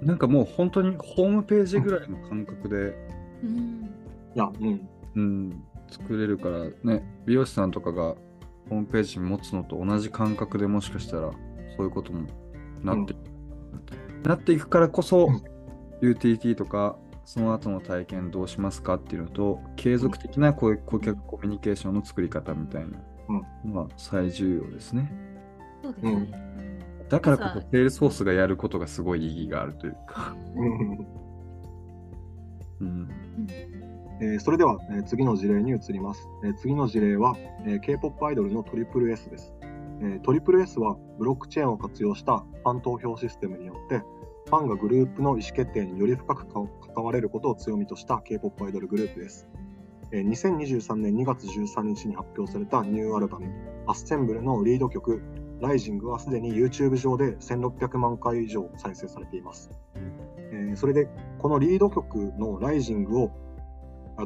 [0.01, 2.97] なんかもう本当にホームページぐらいの感覚で、
[3.43, 3.91] うん、
[4.35, 4.89] いや、うん。
[5.17, 8.15] うん、作れるからね、美容師さんとかが
[8.69, 11.31] ホームページ持つのと同じ感覚でもしかしたら
[11.77, 12.27] そういうことも
[12.87, 15.29] なっていく、うん、なっていくからこそ、
[16.01, 16.97] ユーティリティとか
[17.27, 22.99] その後の体験どうしますかっていうのと、継続的な顧客コミュニケーションの作り方みたいな
[23.65, 25.13] のが最重要ですね。
[25.83, 26.47] そうですね。
[27.09, 30.37] だからこそ、セールスフォースがやることがすごい意義があるというか。
[32.79, 33.09] うん
[34.21, 36.29] えー、それでは、えー、次の事例に移ります。
[36.45, 39.53] えー、次の事例は、えー、K-POP アイドルのトリプル S です。
[40.01, 44.03] えー、トリプル S はブロックチェーンを活用したファン投票システムによって
[44.47, 49.49] ファンがグループの意思決定により深く関われることを強みとした K-POP アイドルグループです。
[50.13, 53.49] 2023年2月13日に発表されたニューアルバム、
[53.89, 55.21] アッセンブルのリード曲、
[55.61, 59.71] ライジングはすでに YouTube 上で1600万回以上再生されています。
[60.77, 63.31] それで、このリード曲のライジングを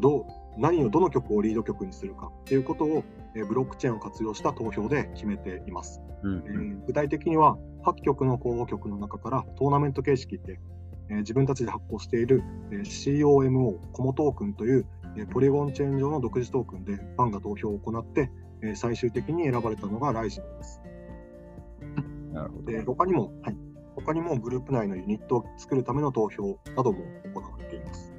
[0.00, 0.24] どう
[0.58, 6.00] 何をどの曲をリード曲にするかということを、ブロックチェーンを活用した投票で決めています。
[6.22, 10.60] うんえー、具体的には8曲の候補曲の中からトーナメント形式で、
[11.08, 18.30] えー、自分たちで発行している、えー、COMO コモトークンという、えポリゴンチェーン上の独自トークンでファンが投票を行って、
[18.62, 20.80] え最終的に選ばれたのがライジンです。
[22.32, 23.56] なるほどで他にも、はい、
[23.96, 26.98] 他にもグループ内のユニットを作るための投票なども
[27.34, 28.12] 行われています。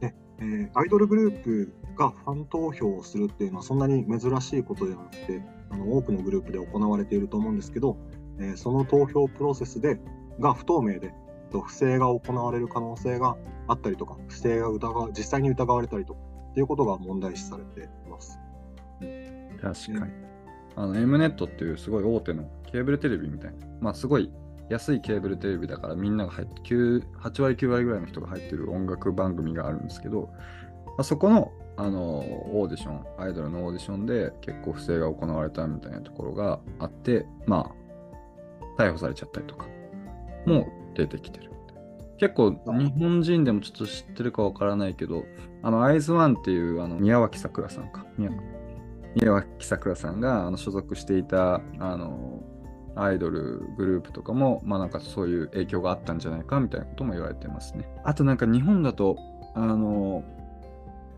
[0.00, 7.96] でえー、アイドルグループがファン投票をするっていうのはそんなに珍しいことではなくて、あの多くのグループで行われていると思うんですけど、
[8.38, 10.00] えー、その投票プロセスで
[10.38, 11.12] が不透明で、
[11.52, 18.38] 不正が行われる可能性があったりとか、不正が疑実際に疑われたりとかっていうことが問題視されています。
[19.60, 20.12] 確かに。
[20.76, 24.30] あの M ネットっていうすごい大手のケーブルテレビみたいな、まあすごい
[24.70, 30.30] 安いケーブルテレビだからみんなが入って8割9割ぐらいの人が入ってる音楽番組があるんですけど、
[30.86, 37.72] まあ、そこのあのオーディション、アイドルのオーディションで結構不正が行われたみたいなところがあって、ま
[38.78, 39.66] あ、逮捕されちゃったりとか
[40.46, 41.50] も出てきてる。
[42.18, 45.24] 結構日本人でもちょっと知ってるかわからないけど、
[45.62, 48.04] あの、アイズワンっていうあの宮脇さくらさんか。
[48.18, 48.30] 宮
[49.14, 52.42] 宮脇さくらさんがあの所属していたあの
[52.94, 57.88] アイドルグループとかも、まあなんかそういう影響があったんじゃないかみたいなことも言われてますね。
[58.04, 59.16] あとなんか日本だと、
[59.54, 60.22] あの、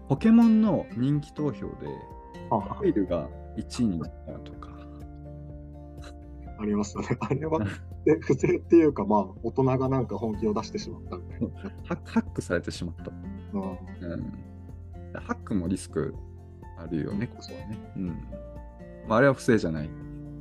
[0.08, 1.86] ポケモンの人気投票で、
[2.50, 4.70] ファイルが1位になったとか。
[6.58, 7.04] ありますね。
[7.20, 7.58] あれは
[8.04, 11.48] で不正っていうか、まあ、大人がなんか本気を出してしまったみたいな。
[11.84, 13.10] ハックされてしまった。
[13.52, 13.60] うん、
[15.20, 16.14] ハックもリスク
[16.78, 17.92] あるよね、ここはね。
[17.96, 18.06] うん
[19.08, 19.90] まあ、あれは不正じゃない。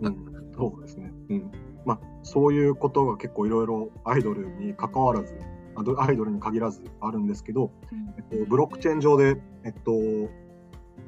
[0.01, 1.11] うん、そうですね。
[1.29, 1.51] うん
[1.85, 5.35] まあ、そういうことが結構いろいろアイドルに関わらず
[5.75, 7.71] アイドルに限らずあるんですけど、
[8.17, 9.91] えっと、ブロックチェーン上で、えっと、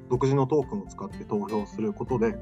[0.10, 2.36] 独自のトークンを使って投票することで、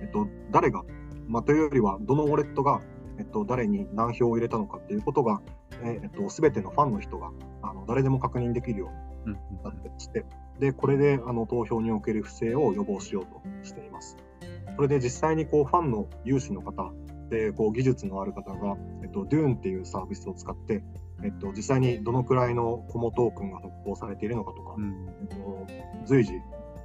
[0.00, 0.82] えっと、誰が、
[1.26, 2.80] まあ、というよりはどのウォレットが、
[3.18, 5.40] えっと、誰に何票を入れたのかっていうことが、
[5.82, 7.30] えっと、全てのファンの人が
[7.62, 8.90] あの誰でも確認できるよ
[9.26, 10.24] うになってまして、
[10.58, 14.16] でこれであの投票における不正を予防しようとしています。
[14.76, 16.92] それで実際にこうファンの有志の方
[17.30, 20.82] でこう技術のある方が、えっと、Dune っていうサービスを使って
[21.24, 25.66] えっと、実際にどのくらいのコモトークンが発行されているのかとか、うん、えっと、
[26.04, 26.32] 随時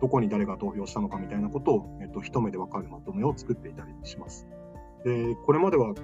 [0.01, 4.47] どこに誰が投票したのかみたいなことを、えっと、一目で分かるまとめを作っていたりします。
[5.03, 5.95] でこれまではやっ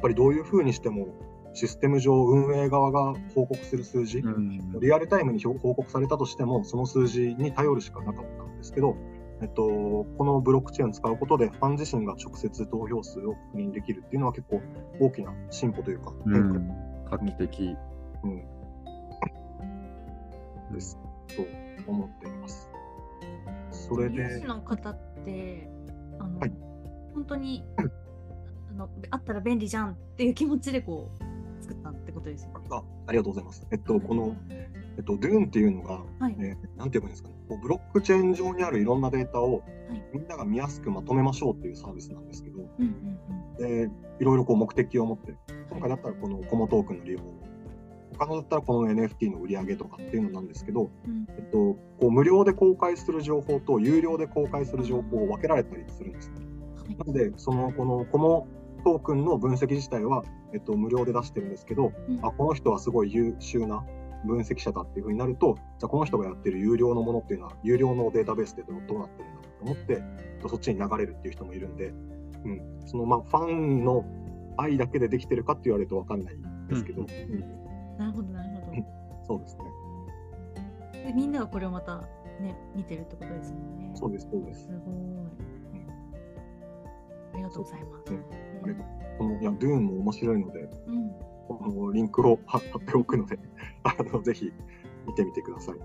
[0.00, 1.08] ぱりどういうふうにしても
[1.54, 8.94] システム上運営側が報告する数字、うん、リアルタイムに報告されたとしてもその数字に頼るしかなかったんですけど、
[9.40, 14.60] えっと、このブロックチェーンを使うことでファン自身が直接投票数を確認できるっていうのは結構
[15.00, 17.76] 大きな進歩というか変化画期的。
[18.24, 18.44] うん。
[20.72, 20.98] です。
[21.36, 22.68] と思っています。
[23.70, 24.40] それで。
[24.40, 25.68] の方って、
[26.18, 26.52] あの、はい、
[27.14, 27.64] 本当に
[28.70, 32.66] あのあったら便利じゃんっていう気持ちでこう作ったってことですよね。
[32.70, 33.66] あありがとうございます。
[33.70, 34.34] えっと、この
[34.96, 39.62] えっと、Dune っていうのが、はい、えー、なんて言えばいいんですかね、こうブロックチェーン上にあるいろんなデータを、
[40.12, 43.05] みんなが見やすくまとめましょうっていうサービスなんですけど、うんうんうん、
[43.58, 43.90] で
[44.20, 45.34] いろいろこう目的を持って、
[45.70, 47.20] 今回だったらこのコモトークンの利用
[48.18, 56.30] 他のだったらこの NFT の売り上げとかっていうのなんですけど、うん、えっと、こう無料で公開する情報と有料で公開する情報を分けられたりするんです。
[56.30, 56.36] ね。
[56.98, 58.48] なので、そのこのコモ
[58.84, 63.84] トークンの分析自体は、えっと、無料で出してるんですけど、うん、あこの人はすごい優秀な
[64.24, 70.02] 分析者だっていうふうになると、じゃあこの人がやってる有料のものっていうのは、有料のデータベースでどうなってるんだと思って、
[70.48, 71.92] そっちに流れるっていう人もいるんで、
[72.46, 74.04] うん、そのまあファンの
[74.56, 77.66] 愛だけでできてるかって言われると分かんないんですけど、うん、うん
[77.98, 79.26] なるほど、なるほど。
[79.26, 81.02] そうですね。
[81.06, 82.02] で、みんながこれをまた
[82.40, 83.92] ね、見てるってことですもんね。
[83.94, 84.62] そうです、そうです。
[84.64, 85.36] すごい。
[87.34, 88.12] ありがとうございます。
[88.62, 88.96] ありがとう。
[89.18, 91.10] この、いや、ドゥーンも面白いので、うん、
[91.48, 93.38] このリンクを貼っておくので、
[93.84, 94.52] あの、ぜひ
[95.06, 95.76] 見てみてください。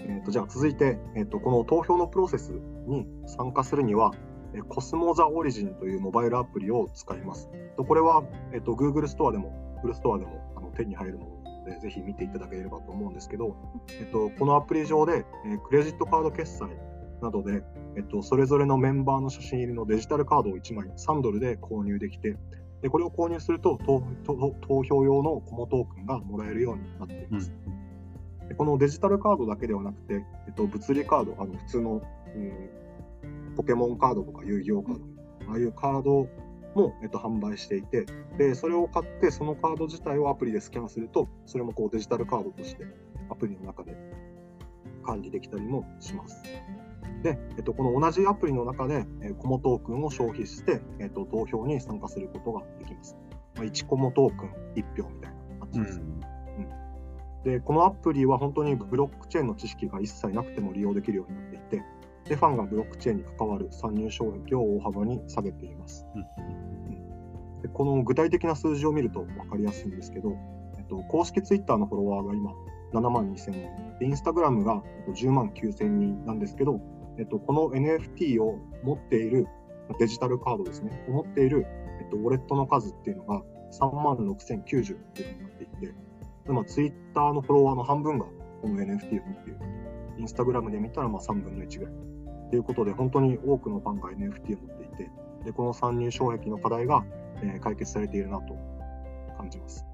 [0.00, 2.52] えっ、と、じゃあ続いて、えっ、ー、と、この投票のプロセス
[2.86, 4.18] に参加するには、え
[4.60, 7.48] コスモザオリジンというモバイルアプリを使います。
[7.76, 13.56] とこれは、えっ、と、Google ストアでも、Google ストアでもあの手に入るもので、ぜひ見ていただければと思うんですけど、
[14.00, 16.68] えっと、このアプリ上で、えクレジットカード決済
[17.22, 17.62] などで、
[17.96, 22.36] えっと、それぞれのメンバーの写真入りのデジタルカードを1枚3ドルで購入できて、
[22.82, 24.02] でこれを購入すると投
[24.66, 27.52] 投票用のコモトークンがもらえるようになっています。
[28.42, 32.02] うん、でこのデジタルカードだけではなくて、えっと、物理カード、あの普通の、
[32.34, 32.70] うん、
[33.56, 35.04] ポケモンカードとか遊戯王カード、
[35.50, 36.28] ああいうカード
[36.74, 38.06] も、えっと、販売していて
[38.38, 42.86] でそれを買ってそのカード自体をアプリでスキャンするとそれもこうデジタルカードとして
[43.30, 43.96] アプリの中で
[45.04, 46.42] 管理できたりもします。
[47.22, 53.16] で、えっと、この同じアプリの中で、えー、コモトークンを消費して、えっと、投票に参加することができます。
[53.54, 56.00] まあ、1コモトークン1票みたいな感じです。
[56.00, 61.84] うん、うん、で、このアプリは本当にブロックチェーンの知識が一切なくても利用できるようになっていて、
[62.28, 66.06] で、ファンがブロックチェーンに関わる参入障壁を大幅に下げています。
[66.14, 66.52] うん
[67.62, 70.36] でこの具体的な数字を見ると分かりやすいんですけど、
[70.78, 72.52] えっと、公式ツイッターのフォロワーが今
[72.92, 74.82] 7万2000人、でインスタグラムが
[75.14, 76.80] 10万9000人なんですけど、
[77.18, 79.46] えっと、この NFT を持っている
[79.98, 81.66] デジタルカードですね、を持っている、
[82.00, 85.94] えっと、ウォレットの数っていうのが3万6090っていうになっていて、
[86.46, 88.26] でまあ、ツイッターのフォロワーの半分が
[88.60, 89.58] この NFT を持っている。
[90.18, 91.94] インスタグラムで見たらまあ3分の1ぐらい。
[92.52, 95.10] ということで、本当に多くのファンが NFT を持っていて、
[95.46, 97.04] でこの参入障壁の課題が
[97.42, 98.54] えー、解決されているなと
[99.36, 99.84] 感じます。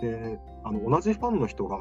[0.00, 1.80] で、あの同じファンの人が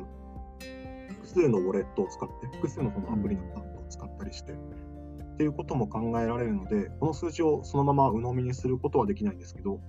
[1.10, 9.80] 複数のウォレットを使って、複数のこのアプリのアカウントを使ったりして、っていうことも考えられるので、この数字をそのまま鵜呑みにすることはできないんですけど、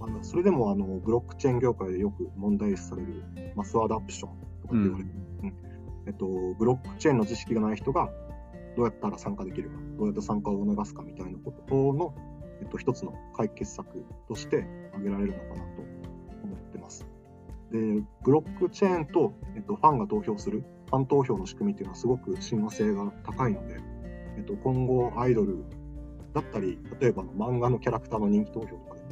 [0.00, 4.30] あのそれでもあのブロックチェーン業界でよく問題視されるマスアダプション
[4.62, 5.10] とかって言われる、
[5.42, 5.54] うん、うん、
[6.06, 6.26] えっと、
[6.58, 8.10] ブロックチェーンの知識がない人が
[8.76, 12.14] どうやったら参加できるか、どうやって参加を促すかみたいなことの
[12.60, 15.82] えっと、一つの解決策として挙げられるのかなと
[16.44, 17.06] 思ってます。
[17.70, 23.80] で、ブロックチェーンと、えっと、ファンが投票する、ファン投票の仕組みっていうのはすごく親和性が高いので、
[24.36, 25.64] えっと、今後アイドル
[26.32, 29.02] だったり、例えば漫画のキャラクターの人気投票とかで、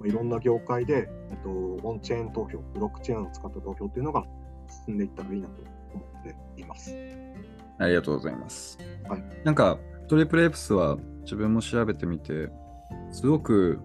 [0.00, 4.24] まあ、いろんな業界で、えっと、オンチェーン投票、ブロックチェーンを使った投票っていうのが
[4.86, 5.62] 進んでいったらいいなと
[5.94, 6.94] 思っています。
[7.82, 8.78] ありがとうございます。
[9.08, 12.50] はい、なんか、トリプルエプスは自分も調べてみて、
[13.10, 13.80] すごく、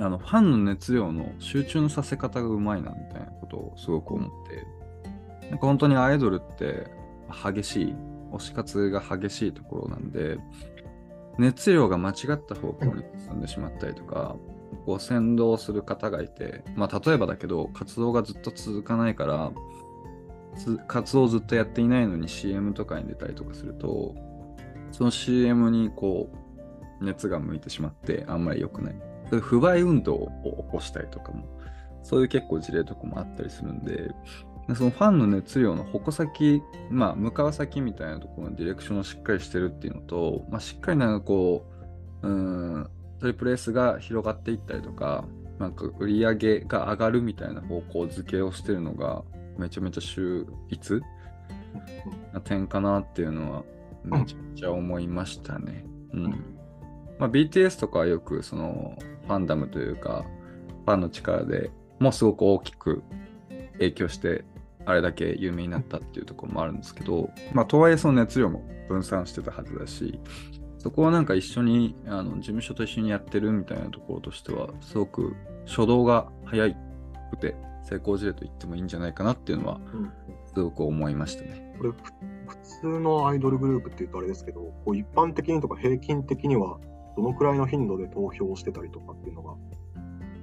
[0.00, 6.86] あのファンの熱量の集中のさせ方がうまいなみたいなことをすごく思って、なんか本当にアイドルって
[7.44, 7.94] 激しい、
[8.32, 10.38] 推し活が激しいところなんで、
[11.38, 14.36] 熱量が間違った方向に進んでしまったりとか、
[14.84, 19.52] こう先導する方がいて、まあ例えばだけど、活動がずっと続かないから、
[20.86, 24.14] 活動をずっとやっていないのに CM とかに出たりとかすると、
[24.92, 26.30] その CM にこ
[27.00, 28.94] う熱が向いてしまってあんまり良くない。
[29.30, 31.44] 不買運動を起こしたりとかも、
[32.02, 34.10] そういう結構事例とかもあったりするんで、
[34.74, 41.66] そのファンの熱量の矛先、まあ、向かう先みたいなところのディレクションをしっかりしてるっていうのと、まあ、しっかりなんかこ
[42.22, 45.24] う、うん、トリプル S が広がっていったりとか、
[45.58, 49.24] なんか売り上げが上がるみたいな方向づけをしてるのが、
[49.58, 51.00] めちゃめちゃ秀逸
[52.32, 53.64] な点かなっていうのは、
[54.04, 55.84] めちゃめちゃ思いましたね。
[56.12, 56.58] うん
[57.18, 58.96] まあ、BTS とかはよくその
[59.26, 60.24] ファンダムというか、
[60.86, 63.02] ファンの力でもうすごく大きく
[63.72, 64.44] 影響して、
[64.86, 70.18] あれだけ有名になったっていうところもあるんですけど、まあ、とはいえその熱量も分散してたはずだし、
[70.78, 75.34] そこはなんか一緒にあの事務所と一緒にやってるみたいなところとしては、すごく
[75.66, 76.76] 初動が早く
[77.40, 77.56] て
[77.88, 79.80] 成功事例と言ってもいいんじゃないかなっていうのは、
[80.52, 81.72] すすごく思いましたね。
[81.78, 86.78] これ普通のアイドルグループっていうとあれですけど、こう一般的にとか平均的には
[87.16, 89.54] どのくらいの頻度で投票してたりとかっていうのが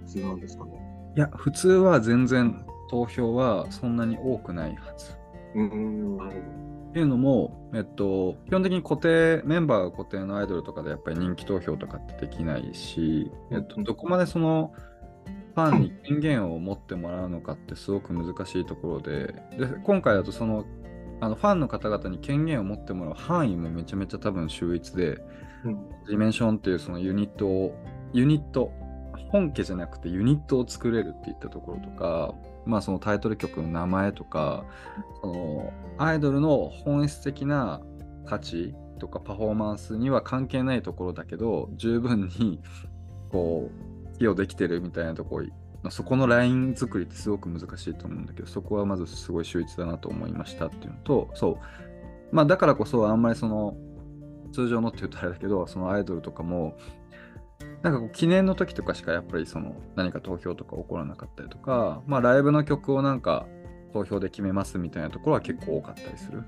[0.05, 0.71] 普通なんですかね？
[1.17, 5.17] いや、普通は全然投票はそんなに多くないはず。
[5.55, 14.73] うん、っていうのも、えっと、基本的に固定、メンバーが固定のアイドルとかでやっぱり人気投票とかってできないし、えっと、どこまでその
[15.55, 20.65] ファンに権限を持ってもらうのかってすごく難しいところで、で今回だとその
[21.21, 25.21] あのファンの方々に権限を持ってもらう範囲もめちゃめちゃ多分秀逸で、
[25.63, 25.89] うん。
[26.07, 27.75] ディメンションっていうそのユニットを、
[28.11, 28.71] ユニット、
[29.29, 32.33] 本家じゃなくてユニットを作れるっていったところとか、
[32.65, 34.65] まあそのタイトル曲の名前とか、
[35.21, 37.81] そのアイドルの本質的な
[38.25, 42.59] 価値とかパフォーマンスには関係ないところだけど、十分に
[43.31, 45.41] こう、寄与できてるみたいなとこ、
[45.89, 51.59] そこのライン作りってすごく難しいと思うんだけど、そこはまずすごい秀逸だなと思いましたっていうのと、そ
[52.31, 53.77] う、まあだからこそあんまりその、
[54.51, 56.77] 通常のって言うとあれだけど、そのアイドルとかも、
[57.81, 63.45] なんかこう記念の時とかしかやっぱりその何か投票とか起こらなかったりとか、まあライブの曲をなんか
[63.93, 66.43] 投票で決めますみたいなところは結構多かったりする。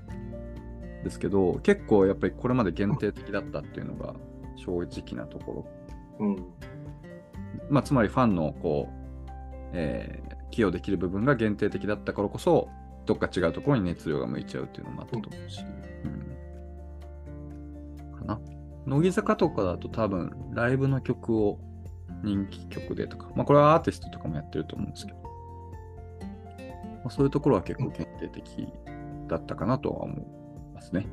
[1.04, 4.14] ですけど、結構やっぱりこれまで限定的だったっていうのが
[4.56, 5.66] 正直なとこ
[6.18, 6.26] ろ。
[6.26, 6.36] うん、
[7.70, 9.30] まあつまりファンのこう、
[9.72, 12.68] えー寄与できる部分が限定的だったからこそ、
[13.06, 15.64] どっか違うところに熱量が向いちゃうっていうのもあったと思うし。
[18.10, 18.40] うん、かな。
[18.86, 21.58] 乃木坂とかだと多分ライブの曲を
[22.22, 25.30] 人気曲でとか、まあこれはアーティストとかもやってると思うんですけど、ま
[27.06, 28.68] あ、そういうところは結構限定的
[29.28, 30.20] だったかなとは思い
[30.74, 31.06] ますね。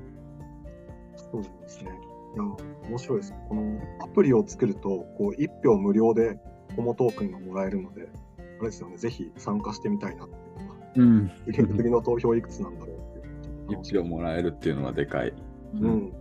[1.32, 1.92] そうですね。
[2.36, 2.44] いや、
[2.90, 3.40] 面白いですね。
[3.48, 6.38] このアプリを作ると、こう、1票無料で
[6.76, 11.32] ホモトークンがもらえるので、あれですよね、ぜひ参加してみたいなっていうのが、うん。
[11.46, 15.34] 次次の投票いくつなんだろうっていう一票もらえるっていうのはでかい。
[15.80, 15.88] う。
[15.88, 16.14] ん。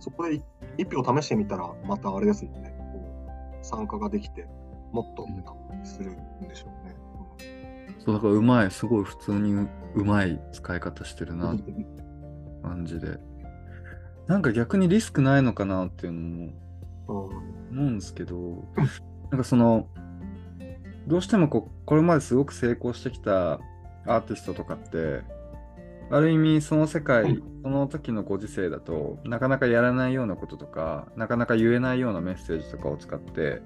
[0.00, 0.40] そこで
[0.78, 2.74] 1票試してみたら、またあれですもんね、
[3.62, 4.46] 参加ができて、
[4.92, 5.26] もっと
[5.84, 6.96] するんでしょうね。
[7.98, 11.72] そうだからうまい、すごい普通にううまい使い方してるうなんって
[12.62, 13.18] 感じで。
[14.30, 16.52] なんか逆にリスクないのかなっていうのも
[17.08, 17.12] う。
[17.12, 18.64] ん思うんですけど、
[19.32, 19.88] なんかその、
[21.08, 23.54] どうしてもこうこれまですごく成功してきた
[24.06, 25.22] アーティストとかって、
[26.12, 33.62] ある意味その世界、その時のご時世だとなかなかやらないようなこととか、なかなか言えないようなメッセージとかを使って、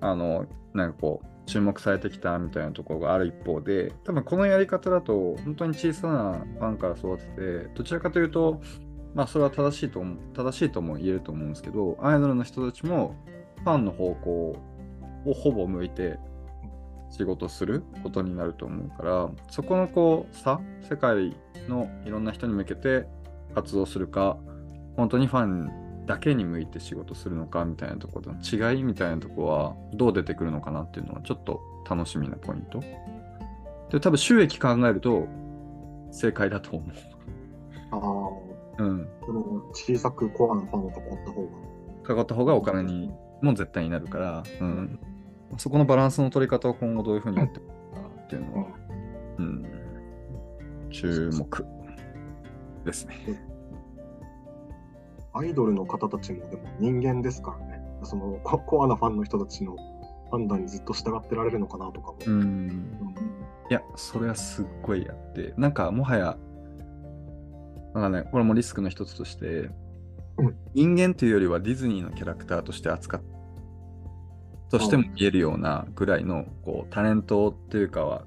[0.00, 8.62] あの、なんかこう、注目されてきたみたいなところがある一方で、多分このやり方だと、本当に小さなファンから育てて、どちらかというと、
[9.14, 13.14] まあそれは正しいと思う、正しいとも言えると思うんですけど、アイドルの人たちも
[13.64, 14.30] ファンの方向
[15.24, 16.18] をほぼ向いて
[17.10, 21.36] 仕事することになると思うから、そこのこう差、世界
[21.68, 23.06] のいろんな人に向けて
[23.54, 24.36] 活動するか、
[24.96, 32.80] 本当にファンだけに向いて仕事するのかみたいなところの違いみたいなとこはどう出てくるのかなっていうのはちょっと楽しみなポイント。
[33.90, 35.26] で、多分収益考えると
[36.10, 36.90] 正解だと思う
[37.90, 38.47] ああ、
[38.78, 38.84] う。
[38.84, 39.08] うん。
[39.24, 41.48] その小さくコアなファンを囲った方が。
[42.04, 43.12] かかった方がお金に
[43.42, 44.98] も絶対になるから、うん、
[45.58, 47.72] そこのバランスの取り方を今後どういうふうにやっていくか
[48.24, 48.66] っていうのは、
[49.38, 49.66] うん、
[50.90, 51.66] 注目
[52.84, 53.14] ですね。
[55.34, 57.80] アイドルの方たちもでも人間ですからね。
[58.02, 59.76] そのココアなファンの人たちの
[60.30, 62.16] 判断にずっと従ってられるのかなとかも。
[62.26, 62.98] うん、うん
[63.70, 66.38] いや、それはすっごいあって、なんかもはや、
[67.98, 69.70] なんかね、これもリスクの一つとして、
[70.36, 70.56] うん。
[70.74, 73.20] 人間というよりはディズニーのキャラクターとして扱っ
[74.70, 78.24] としても見えるようなぐらいのこうタレントっていうかは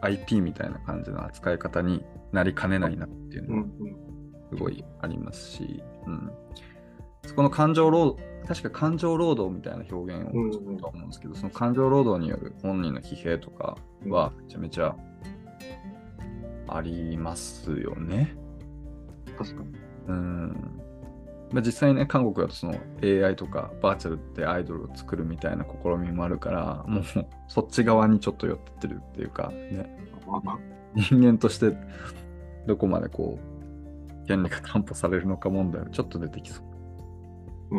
[0.00, 3.64] IP みたいな感じの扱い方になりかねないなっていうのは
[4.50, 6.32] すごいありますし、うん、
[7.26, 8.16] そこの感情労
[8.48, 13.76] 確か感情労働みたいな表現をしたと思うんですけど、その感情労働による本人の疲弊とか
[14.08, 14.96] はめちゃめちゃ
[16.66, 18.34] ありますよね。
[19.38, 19.70] 確かに。
[20.08, 20.82] うん
[21.52, 27.04] まあ、実際ね、韓国だとその AI とかバーチャルでアイドルを作るみたいな試みもあるから、もう
[27.46, 29.96] そっち側にちょっと寄ってってるっていうか、ね、
[30.96, 31.76] 人間として
[32.66, 36.62] どこまでこう、権利が担保されるのか問題はちょっと出てきそ
[37.70, 37.76] う。
[37.76, 37.78] う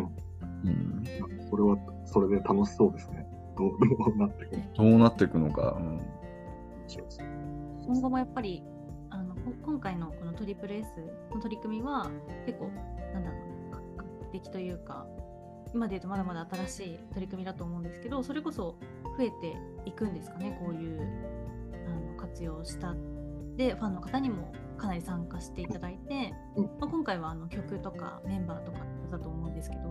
[0.64, 1.04] うん、
[1.50, 1.76] それは
[2.06, 3.26] それで楽しそうですね。
[3.56, 5.76] どうどうなっていくのかどうなっていくのか。
[5.78, 6.00] うん。
[7.86, 8.62] 今後もやっぱり
[9.62, 10.88] 今回のこのトリプル S
[11.32, 12.10] の取り組みは
[12.46, 12.70] 結構
[13.12, 15.06] なんだろうな画期的というか
[15.74, 18.76] 今で言うとまだまだ新しい取り組みだと思うんですけどそれこそ
[19.18, 21.00] 増えていくんですかねこういう
[21.86, 22.94] あの活用した
[23.56, 26.64] でファンの方にもかなり参加していただいて、うん。
[26.80, 28.78] まあ、今回はあの曲とかメンバーとか
[29.10, 29.82] だと思うんですけど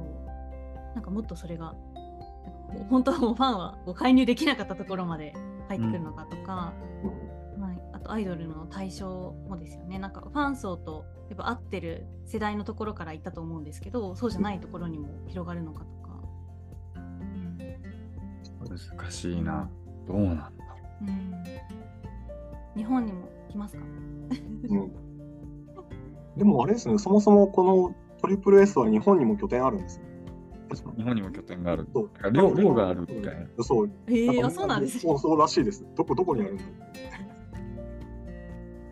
[0.94, 1.74] なんかもっとそれが
[2.90, 5.34] 本当はもうファンはこう介入できなかったところまで
[5.70, 6.74] 入ってくるのかとか、
[8.04, 16.20] とアイドルの対象もですよねなんかファン層とやっぱ合ってる世代のところから行ったと思うんですけどそうじゃないところにも広がるのかとか。
[16.96, 17.58] うん
[18.98, 19.70] 難しいな。
[20.08, 20.52] どうなんだ
[21.02, 21.44] うん
[22.76, 23.84] 日本にも来ますか？
[24.70, 24.92] うん
[26.38, 30.02] でもあれですね、そもそもこのトリプル S は日本にも拠点あるんです
[30.98, 31.88] 日本にも拠点がある。
[32.32, 33.64] 量量があるみたいな。
[33.64, 33.92] そう。
[34.08, 35.86] ええかあそうなんですねそうそうらしいです。
[35.96, 36.64] どこどこにあるんだ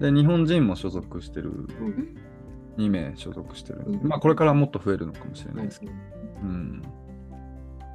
[0.01, 2.17] で、日本人も所属してる、うん
[2.77, 3.83] 2名所属してる。
[3.85, 5.91] うんまあ、これからもっと増えるのかもしれないですけど。
[6.43, 6.81] うんうん。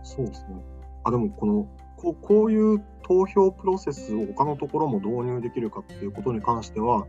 [0.02, 0.62] そうですね。
[1.04, 7.06] あ、でもこの、こうこういう投票プロセスを他のところも導入できるかっていうことに関しては、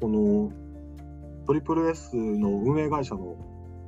[0.00, 0.52] この
[1.46, 3.36] トリプル S の運営会社の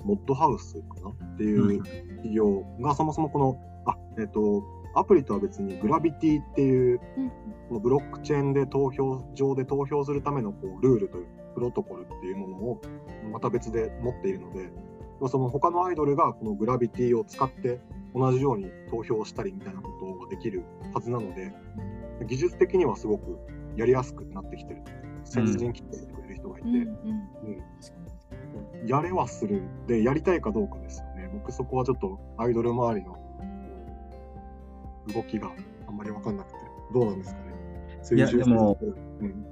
[0.05, 4.65] モッドハウスかなっていう企業がそもそもこの、あ、えっ、と、
[4.95, 7.29] アプリとは別にグラビティっていううん
[7.69, 12.81] このブロックチェーンで投票上で投票するためのこうルールというプロトコルっていうものを
[13.33, 14.71] また別で持っているので、
[15.21, 17.81] まあその他のアイドルがこのグラビティを使って
[18.15, 21.53] 同じように投票したりみたいなことができるはずなので、
[22.27, 23.39] 技術的にはすごく
[23.77, 24.83] やりやすくなってきてる。
[25.25, 27.63] 先人切ってくれる人がいて、うんうんうん
[28.87, 29.63] やれはする。
[29.87, 31.31] で、やりたいかどうかですよね。
[31.35, 33.30] 僕そこはちょっとアイドル周りのうん
[35.15, 35.53] 動きが
[35.87, 36.59] あんまりわかんなくて、
[36.93, 37.51] どうなんですかね。
[38.17, 38.79] いやでも
[39.21, 39.45] うん、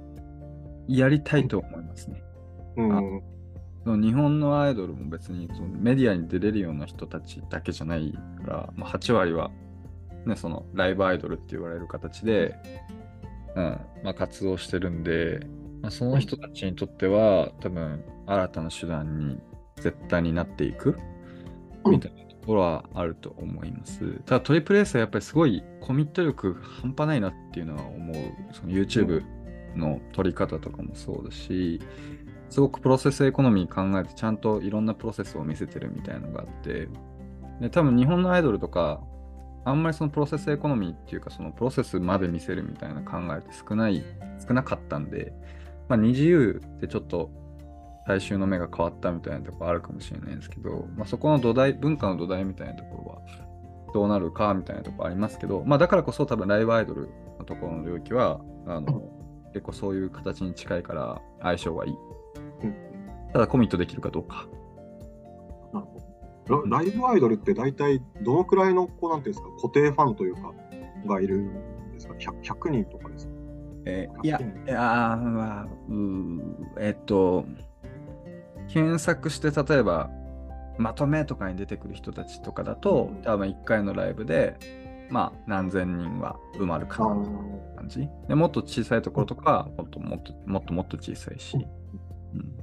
[0.87, 2.23] やりたいと思いますね。
[2.77, 3.21] うん、
[3.83, 9.51] その日本のアイドルも別にそのメディアに出れるような人たちだけじゃないから、まあ、8割は、
[10.25, 12.55] ね、そのライブアイドルって言われる形で、
[13.55, 13.79] うん。
[14.03, 15.39] まあ、活動してるんで、
[15.81, 19.39] まあ、その人たちにとっては多分新たな手段に
[19.77, 20.97] 絶対になっていく
[21.85, 24.21] みたいなところはあると思います。
[24.25, 28.15] ただトリプル S はやっぱりすごいコミット力半端ないなっていうのは思う。
[28.53, 29.23] その YouTube
[29.75, 31.79] の撮り方とかもそうだし、
[32.49, 36.89] すごくプロセスエコノミー考えてちゃんといろんなプロセスを見せてるみたいなのがあって、
[37.61, 39.01] で多分日本のアイドルとか、
[39.65, 44.03] あんまりそのプロセスエコノミーっていうか、そのプロセスまで見せるみたいな考えって少ない、
[44.47, 45.33] 少なかったんで、
[45.87, 47.29] まあ、二自由でちょっと
[48.09, 53.21] 大衆の目が変わったみたいなところあるかもしれないですけど、まあ、そこの土台、文化の土台みたいなところは
[53.93, 59.03] どうなるかみたいなところありますけど、まあ、だからこそ多分ライブアイドルのところの領域は、あの、
[59.53, 61.93] 結構そういう形に近いから相性がいい。
[62.63, 62.75] うん。
[63.31, 64.47] ただコミットできるかどうか。
[65.71, 65.99] なるほ
[66.47, 66.63] ど。
[66.67, 70.51] ラライブアイドルって大体どのくらいのこうなんていうんですか固定ファンというか
[71.05, 73.33] がいるんですか？100, 100人とかですか？
[73.85, 76.39] えーいやいや、あうー
[76.79, 77.45] えっと、
[78.69, 80.09] 検索して例えば、
[80.77, 84.55] まとめとかに出てくる人たちとかだと、多分1回のライブで、
[85.09, 87.15] まあ、何千人は埋まるかな
[87.75, 88.07] 感じ。
[88.27, 91.57] でもっと小さいところとか、もっともっともっともっと小さいし。
[91.57, 92.55] うん。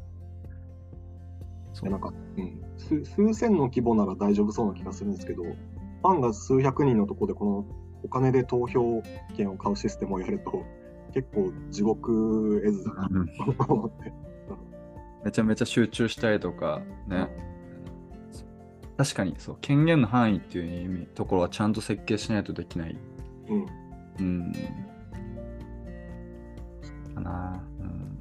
[1.72, 7.66] そうでなんか、うん、数数千の規模なら大丈夫そうな気がするんですけど、ファンが数百人のところでこの
[8.04, 9.02] お金で投票
[9.36, 10.62] 権を買うシステムをやると、
[11.12, 13.26] 結構地獄絵図だなうん
[13.57, 14.12] と思って。
[15.27, 17.27] めちゃめちゃ集中したりとかね。
[18.97, 22.97] 確かにそう権限の範囲っていう意味ところはちゃんと設計しないとできない。
[23.49, 23.66] うん
[24.20, 24.53] うん。
[27.12, 28.18] かな、うん。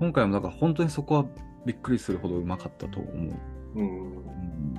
[0.00, 1.26] 今回もだから本当にそこは
[1.64, 3.34] びっくりするほどうまかったと思う。
[3.76, 4.74] うんうん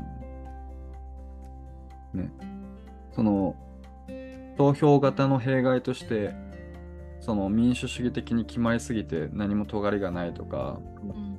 [2.15, 2.29] ね。
[3.13, 3.55] その
[4.57, 6.33] 投票型の弊害として
[7.21, 11.37] その民主主義的に決まりすぎて何も尖りがないとかうん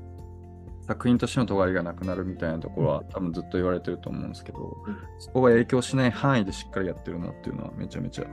[0.86, 8.26] 作品としての尖りがなくなるみたいなところは多分ずっと言われてると思うんですけど、うんそこが影響しない範囲でしっかりやってるなっていうのはめちゃめちゃ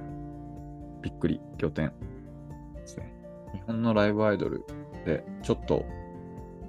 [1.02, 1.94] びっくり、拠点
[2.76, 3.14] ですね。
[3.54, 4.66] 日本のライブアイドル
[5.06, 5.86] でちょっと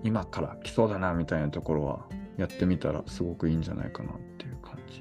[0.03, 2.07] 今から来そうだなみたいなところは
[2.37, 5.01] やってみたらすごくいいんじゃないかなっていう感じ。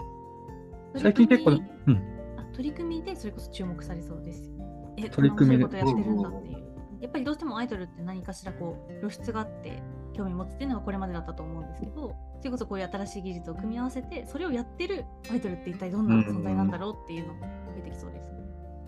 [1.02, 4.59] 最近結構、取り組みうん、あ取り組みでそれこそ注目されそうですよね。
[5.06, 6.70] え、取り組みでこんな面白いことやってるんだっていう。
[7.02, 9.82] やっぱりどうしてもアイドルって何かしらこう露出があって
[10.14, 18.40] 興味持つっていうのがこれまでだったと思うんですけど、それこそこういう新しい技術を組み合わせて、それをやってるアイドルって一体どんな存在なんだろうっていうのも出てきそうですね。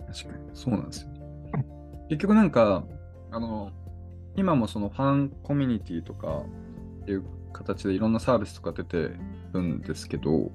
[0.06, 1.08] 確かに、そうなんですよ。
[2.10, 2.84] 結局なんか、
[3.30, 3.70] あの、
[4.36, 6.42] 今もそのファンコミュニティとか
[7.02, 9.16] っていう形でいろんなサービスとか出て
[9.52, 10.50] るんですけど、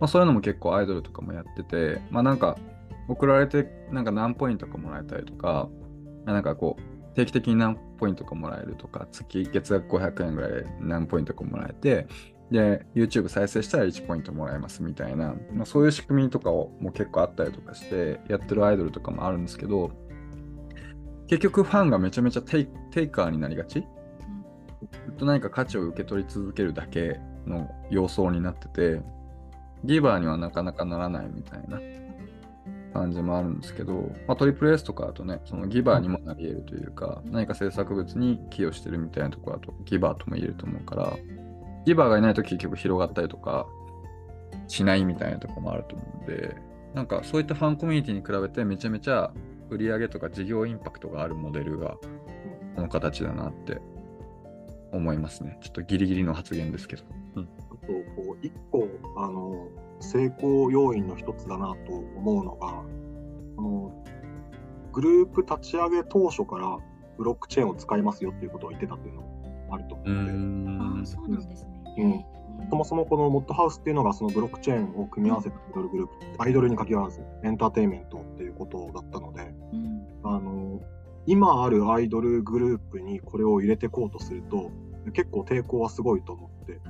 [0.00, 2.58] まあそういうのも結構アイドルとかもやってて、まあなんか
[3.08, 5.68] 送られてなんか何ポイントかもらえたりとか、
[6.24, 12.06] まあなんかこう、定期的に何ポイントかもらえるとか、月月額500円ぐらいで何ポイントかもらえて、
[12.50, 19.90] で、YouTube 再生したら1ポイントもらえますみたいな、まあ、そういう仕組みとかをもう結構あったりとかしてやってるアイドルとかもあるんですけど、
[21.28, 23.86] 結局ファンがめちゃめちゃテイテイカーになりがち、ず
[25.12, 29.00] っと何か価値を受け取り続けるだけの様相になってて、
[29.84, 31.78] ギバーにはなかなかならないみたいな
[32.92, 41.16] 感じもあるんですけど、まあ、トリプル S とかだとね、そのギバーにもなり得るというか、何か制作物に寄与してるみたいなところだとギバーとも言えると思うから、
[41.86, 43.66] ギバーがいないと結局広がったりとか
[44.68, 46.56] しないみたいなところもあると思うんで、
[46.94, 49.32] なんかそういったファンコミュニティに比べてめちゃめちゃ
[49.70, 51.96] 売り上げとか事業インパクトがあるモデルが
[52.74, 53.80] この形だなって
[54.92, 55.58] 思いますね。
[55.62, 57.04] ちょっとギリギリの発言ですけど。
[57.36, 57.76] うん、あと
[58.16, 59.68] こう一個あの
[60.00, 63.92] 成功要因の一つだなと思うのがあの
[64.92, 66.78] グループ立ち上げ当初から
[67.16, 69.20] ブロックチェーンを使いますよっていうことを言ってたっていうの
[69.68, 71.02] があると思うので。
[71.02, 71.94] あそうなんですね。
[71.98, 72.24] うん
[72.68, 80.80] そもそもこのモッドハウスっていうのがそのブロックチェーンを組み合わせたアイドルグループ、アイドルに限らずエンターテインメントっていうことだったので、うん、あの
[81.26, 84.70] 今あるアイドルグループにこれを入れていこうとすると
[85.12, 86.80] 結構抵抗はすごいと思って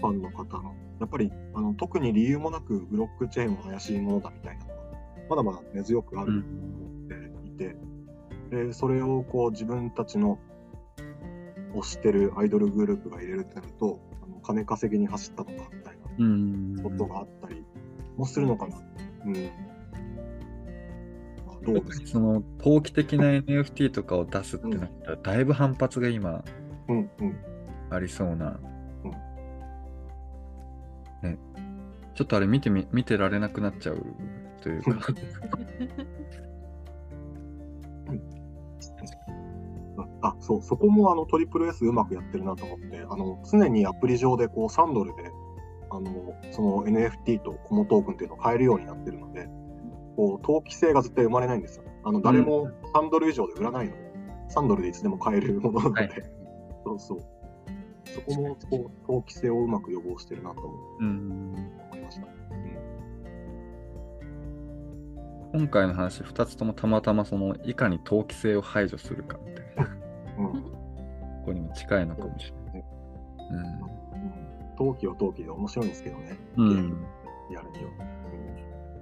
[0.00, 4.76] ファンの方のやっぱりあの特に理由もなくブロックチェーンは怪しいものだみたいなのが
[5.30, 6.58] まだまだ根強くあると思
[7.06, 7.76] っていて、
[8.52, 10.38] うん、でそれをこう自分たちの
[11.74, 17.64] 推してるアイドルグループが入れるってなるとあの金稼ぎに走ったのかみたいなことがあったり
[18.16, 18.76] もするのかな。
[19.26, 19.50] うん。
[21.62, 26.42] どうですその投機的な NFT とかを出すってなったら、だいぶ反発が今、
[27.90, 28.69] ありそうな、うん、
[31.22, 31.38] ね、
[32.14, 34.04] ちょっとあれ見てみ見てられなくなっちゃう
[34.62, 34.98] というか。
[40.22, 45.30] あそうそこもあのトリプル S うまくやってるなと思ってあの常にアプリ上でこう3ドルで
[45.90, 49.48] あのその NFT とコモトークンっていうのを買えるようになってるので
[50.16, 51.84] こう投機性が絶対生まれないんですよ。
[52.04, 54.12] あの誰も3ドル以上で売らないので、
[54.54, 56.10] 3ドルでいつでも買えるものなので、はい、
[56.84, 57.39] そうそう。
[58.14, 61.58] そこもこう投機性をうまく予防してるなと思
[61.96, 62.26] いました。
[65.52, 69.96] 今回の話、2つともたまたまそのいかに投機性を排除するかみたいな、
[70.38, 70.70] うん、こ
[71.46, 72.84] こにも近いのかもしれない。
[73.50, 73.54] う
[74.74, 77.04] ん、投機は投機で面白いんですけどね、うん、
[77.50, 77.90] やるには。
[77.98, 78.06] ま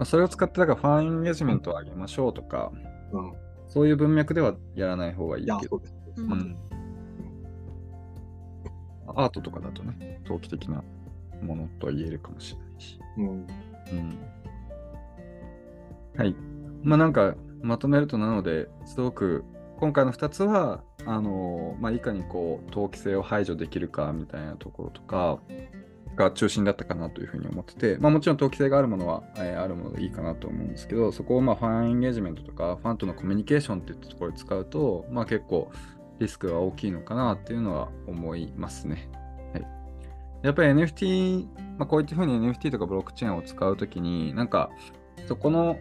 [0.01, 2.73] あ、それを使って、だからファンエンゲージメントを上げましょうとか、
[3.13, 3.33] うん、
[3.69, 5.83] そういう文脈ではやらない方がいいけど。
[6.17, 6.57] うん、
[9.19, 10.83] アートとかだとね、投機的な
[11.43, 13.01] ものと言えるかもしれないし。
[13.16, 13.27] うん。
[13.27, 14.19] うん、
[16.16, 16.35] はい。
[16.83, 19.45] まあなんか、まとめるとなので、すごく
[19.79, 25.41] 今回の2つは、あのまあ、いかにこう投機性を排除できるかみたいなところとか、
[26.16, 35.71] が中心だったかなというふうに思ってて、まあ、もちろん投機性があるものは、えー、あるものでいいかなと思うんですけど、そこをまあファンエンゲージメントとか、ファンとのコミュニケーションっていったところで使うと、まあ、結構
[36.19, 39.09] リスクが大きいのかなっていうのは思いますね。
[39.53, 39.66] はい、
[40.43, 41.47] やっぱり NFT、
[41.79, 44.71] まあ、こういったふうに NFT とかブロックチェーンを使うときに、なんか
[45.27, 45.79] そこの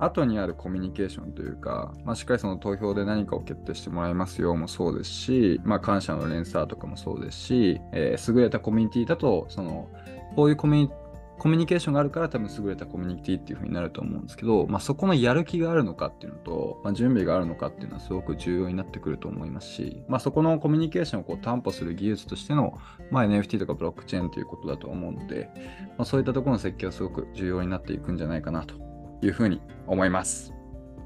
[0.00, 9.90] 後にあるコミュニケーションというか、まあ、しっかりその投票で何かを決定してもらいますよもそうですし、まあ、感謝の連鎖とかもそうですし、えー、優れたコミュニティだと、その、
[10.36, 10.99] こういうコミュニティ
[11.40, 22.78] コミュニケーションがあるから多分優れたコミュニティっていう風になると思うんですけど、まあ、そこのやる気があるのかっていうのと、まあ、準備があるのかっていうのはすごく重要になってくると思いますし、まあ、そこのコミュニケーションをこう担保する技術としての、
[23.10, 25.48] まあ、NFT とかブロックチェーンということだと思うので、
[25.96, 28.74] まあ、そういったところの設計はすごく重要になっていくんじゃないかなと
[29.22, 30.52] いうふうに思います。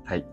[0.04, 0.26] はい。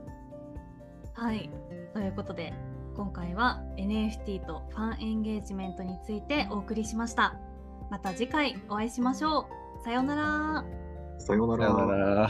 [1.14, 1.52] はい。
[1.94, 2.54] ということで、
[2.96, 7.36] 今回は NFT とファンエンゲージメントについてお送りしました。
[7.90, 9.61] また次回お会いしましょう。
[9.84, 10.66] さようなら。
[11.20, 12.30] さようなら。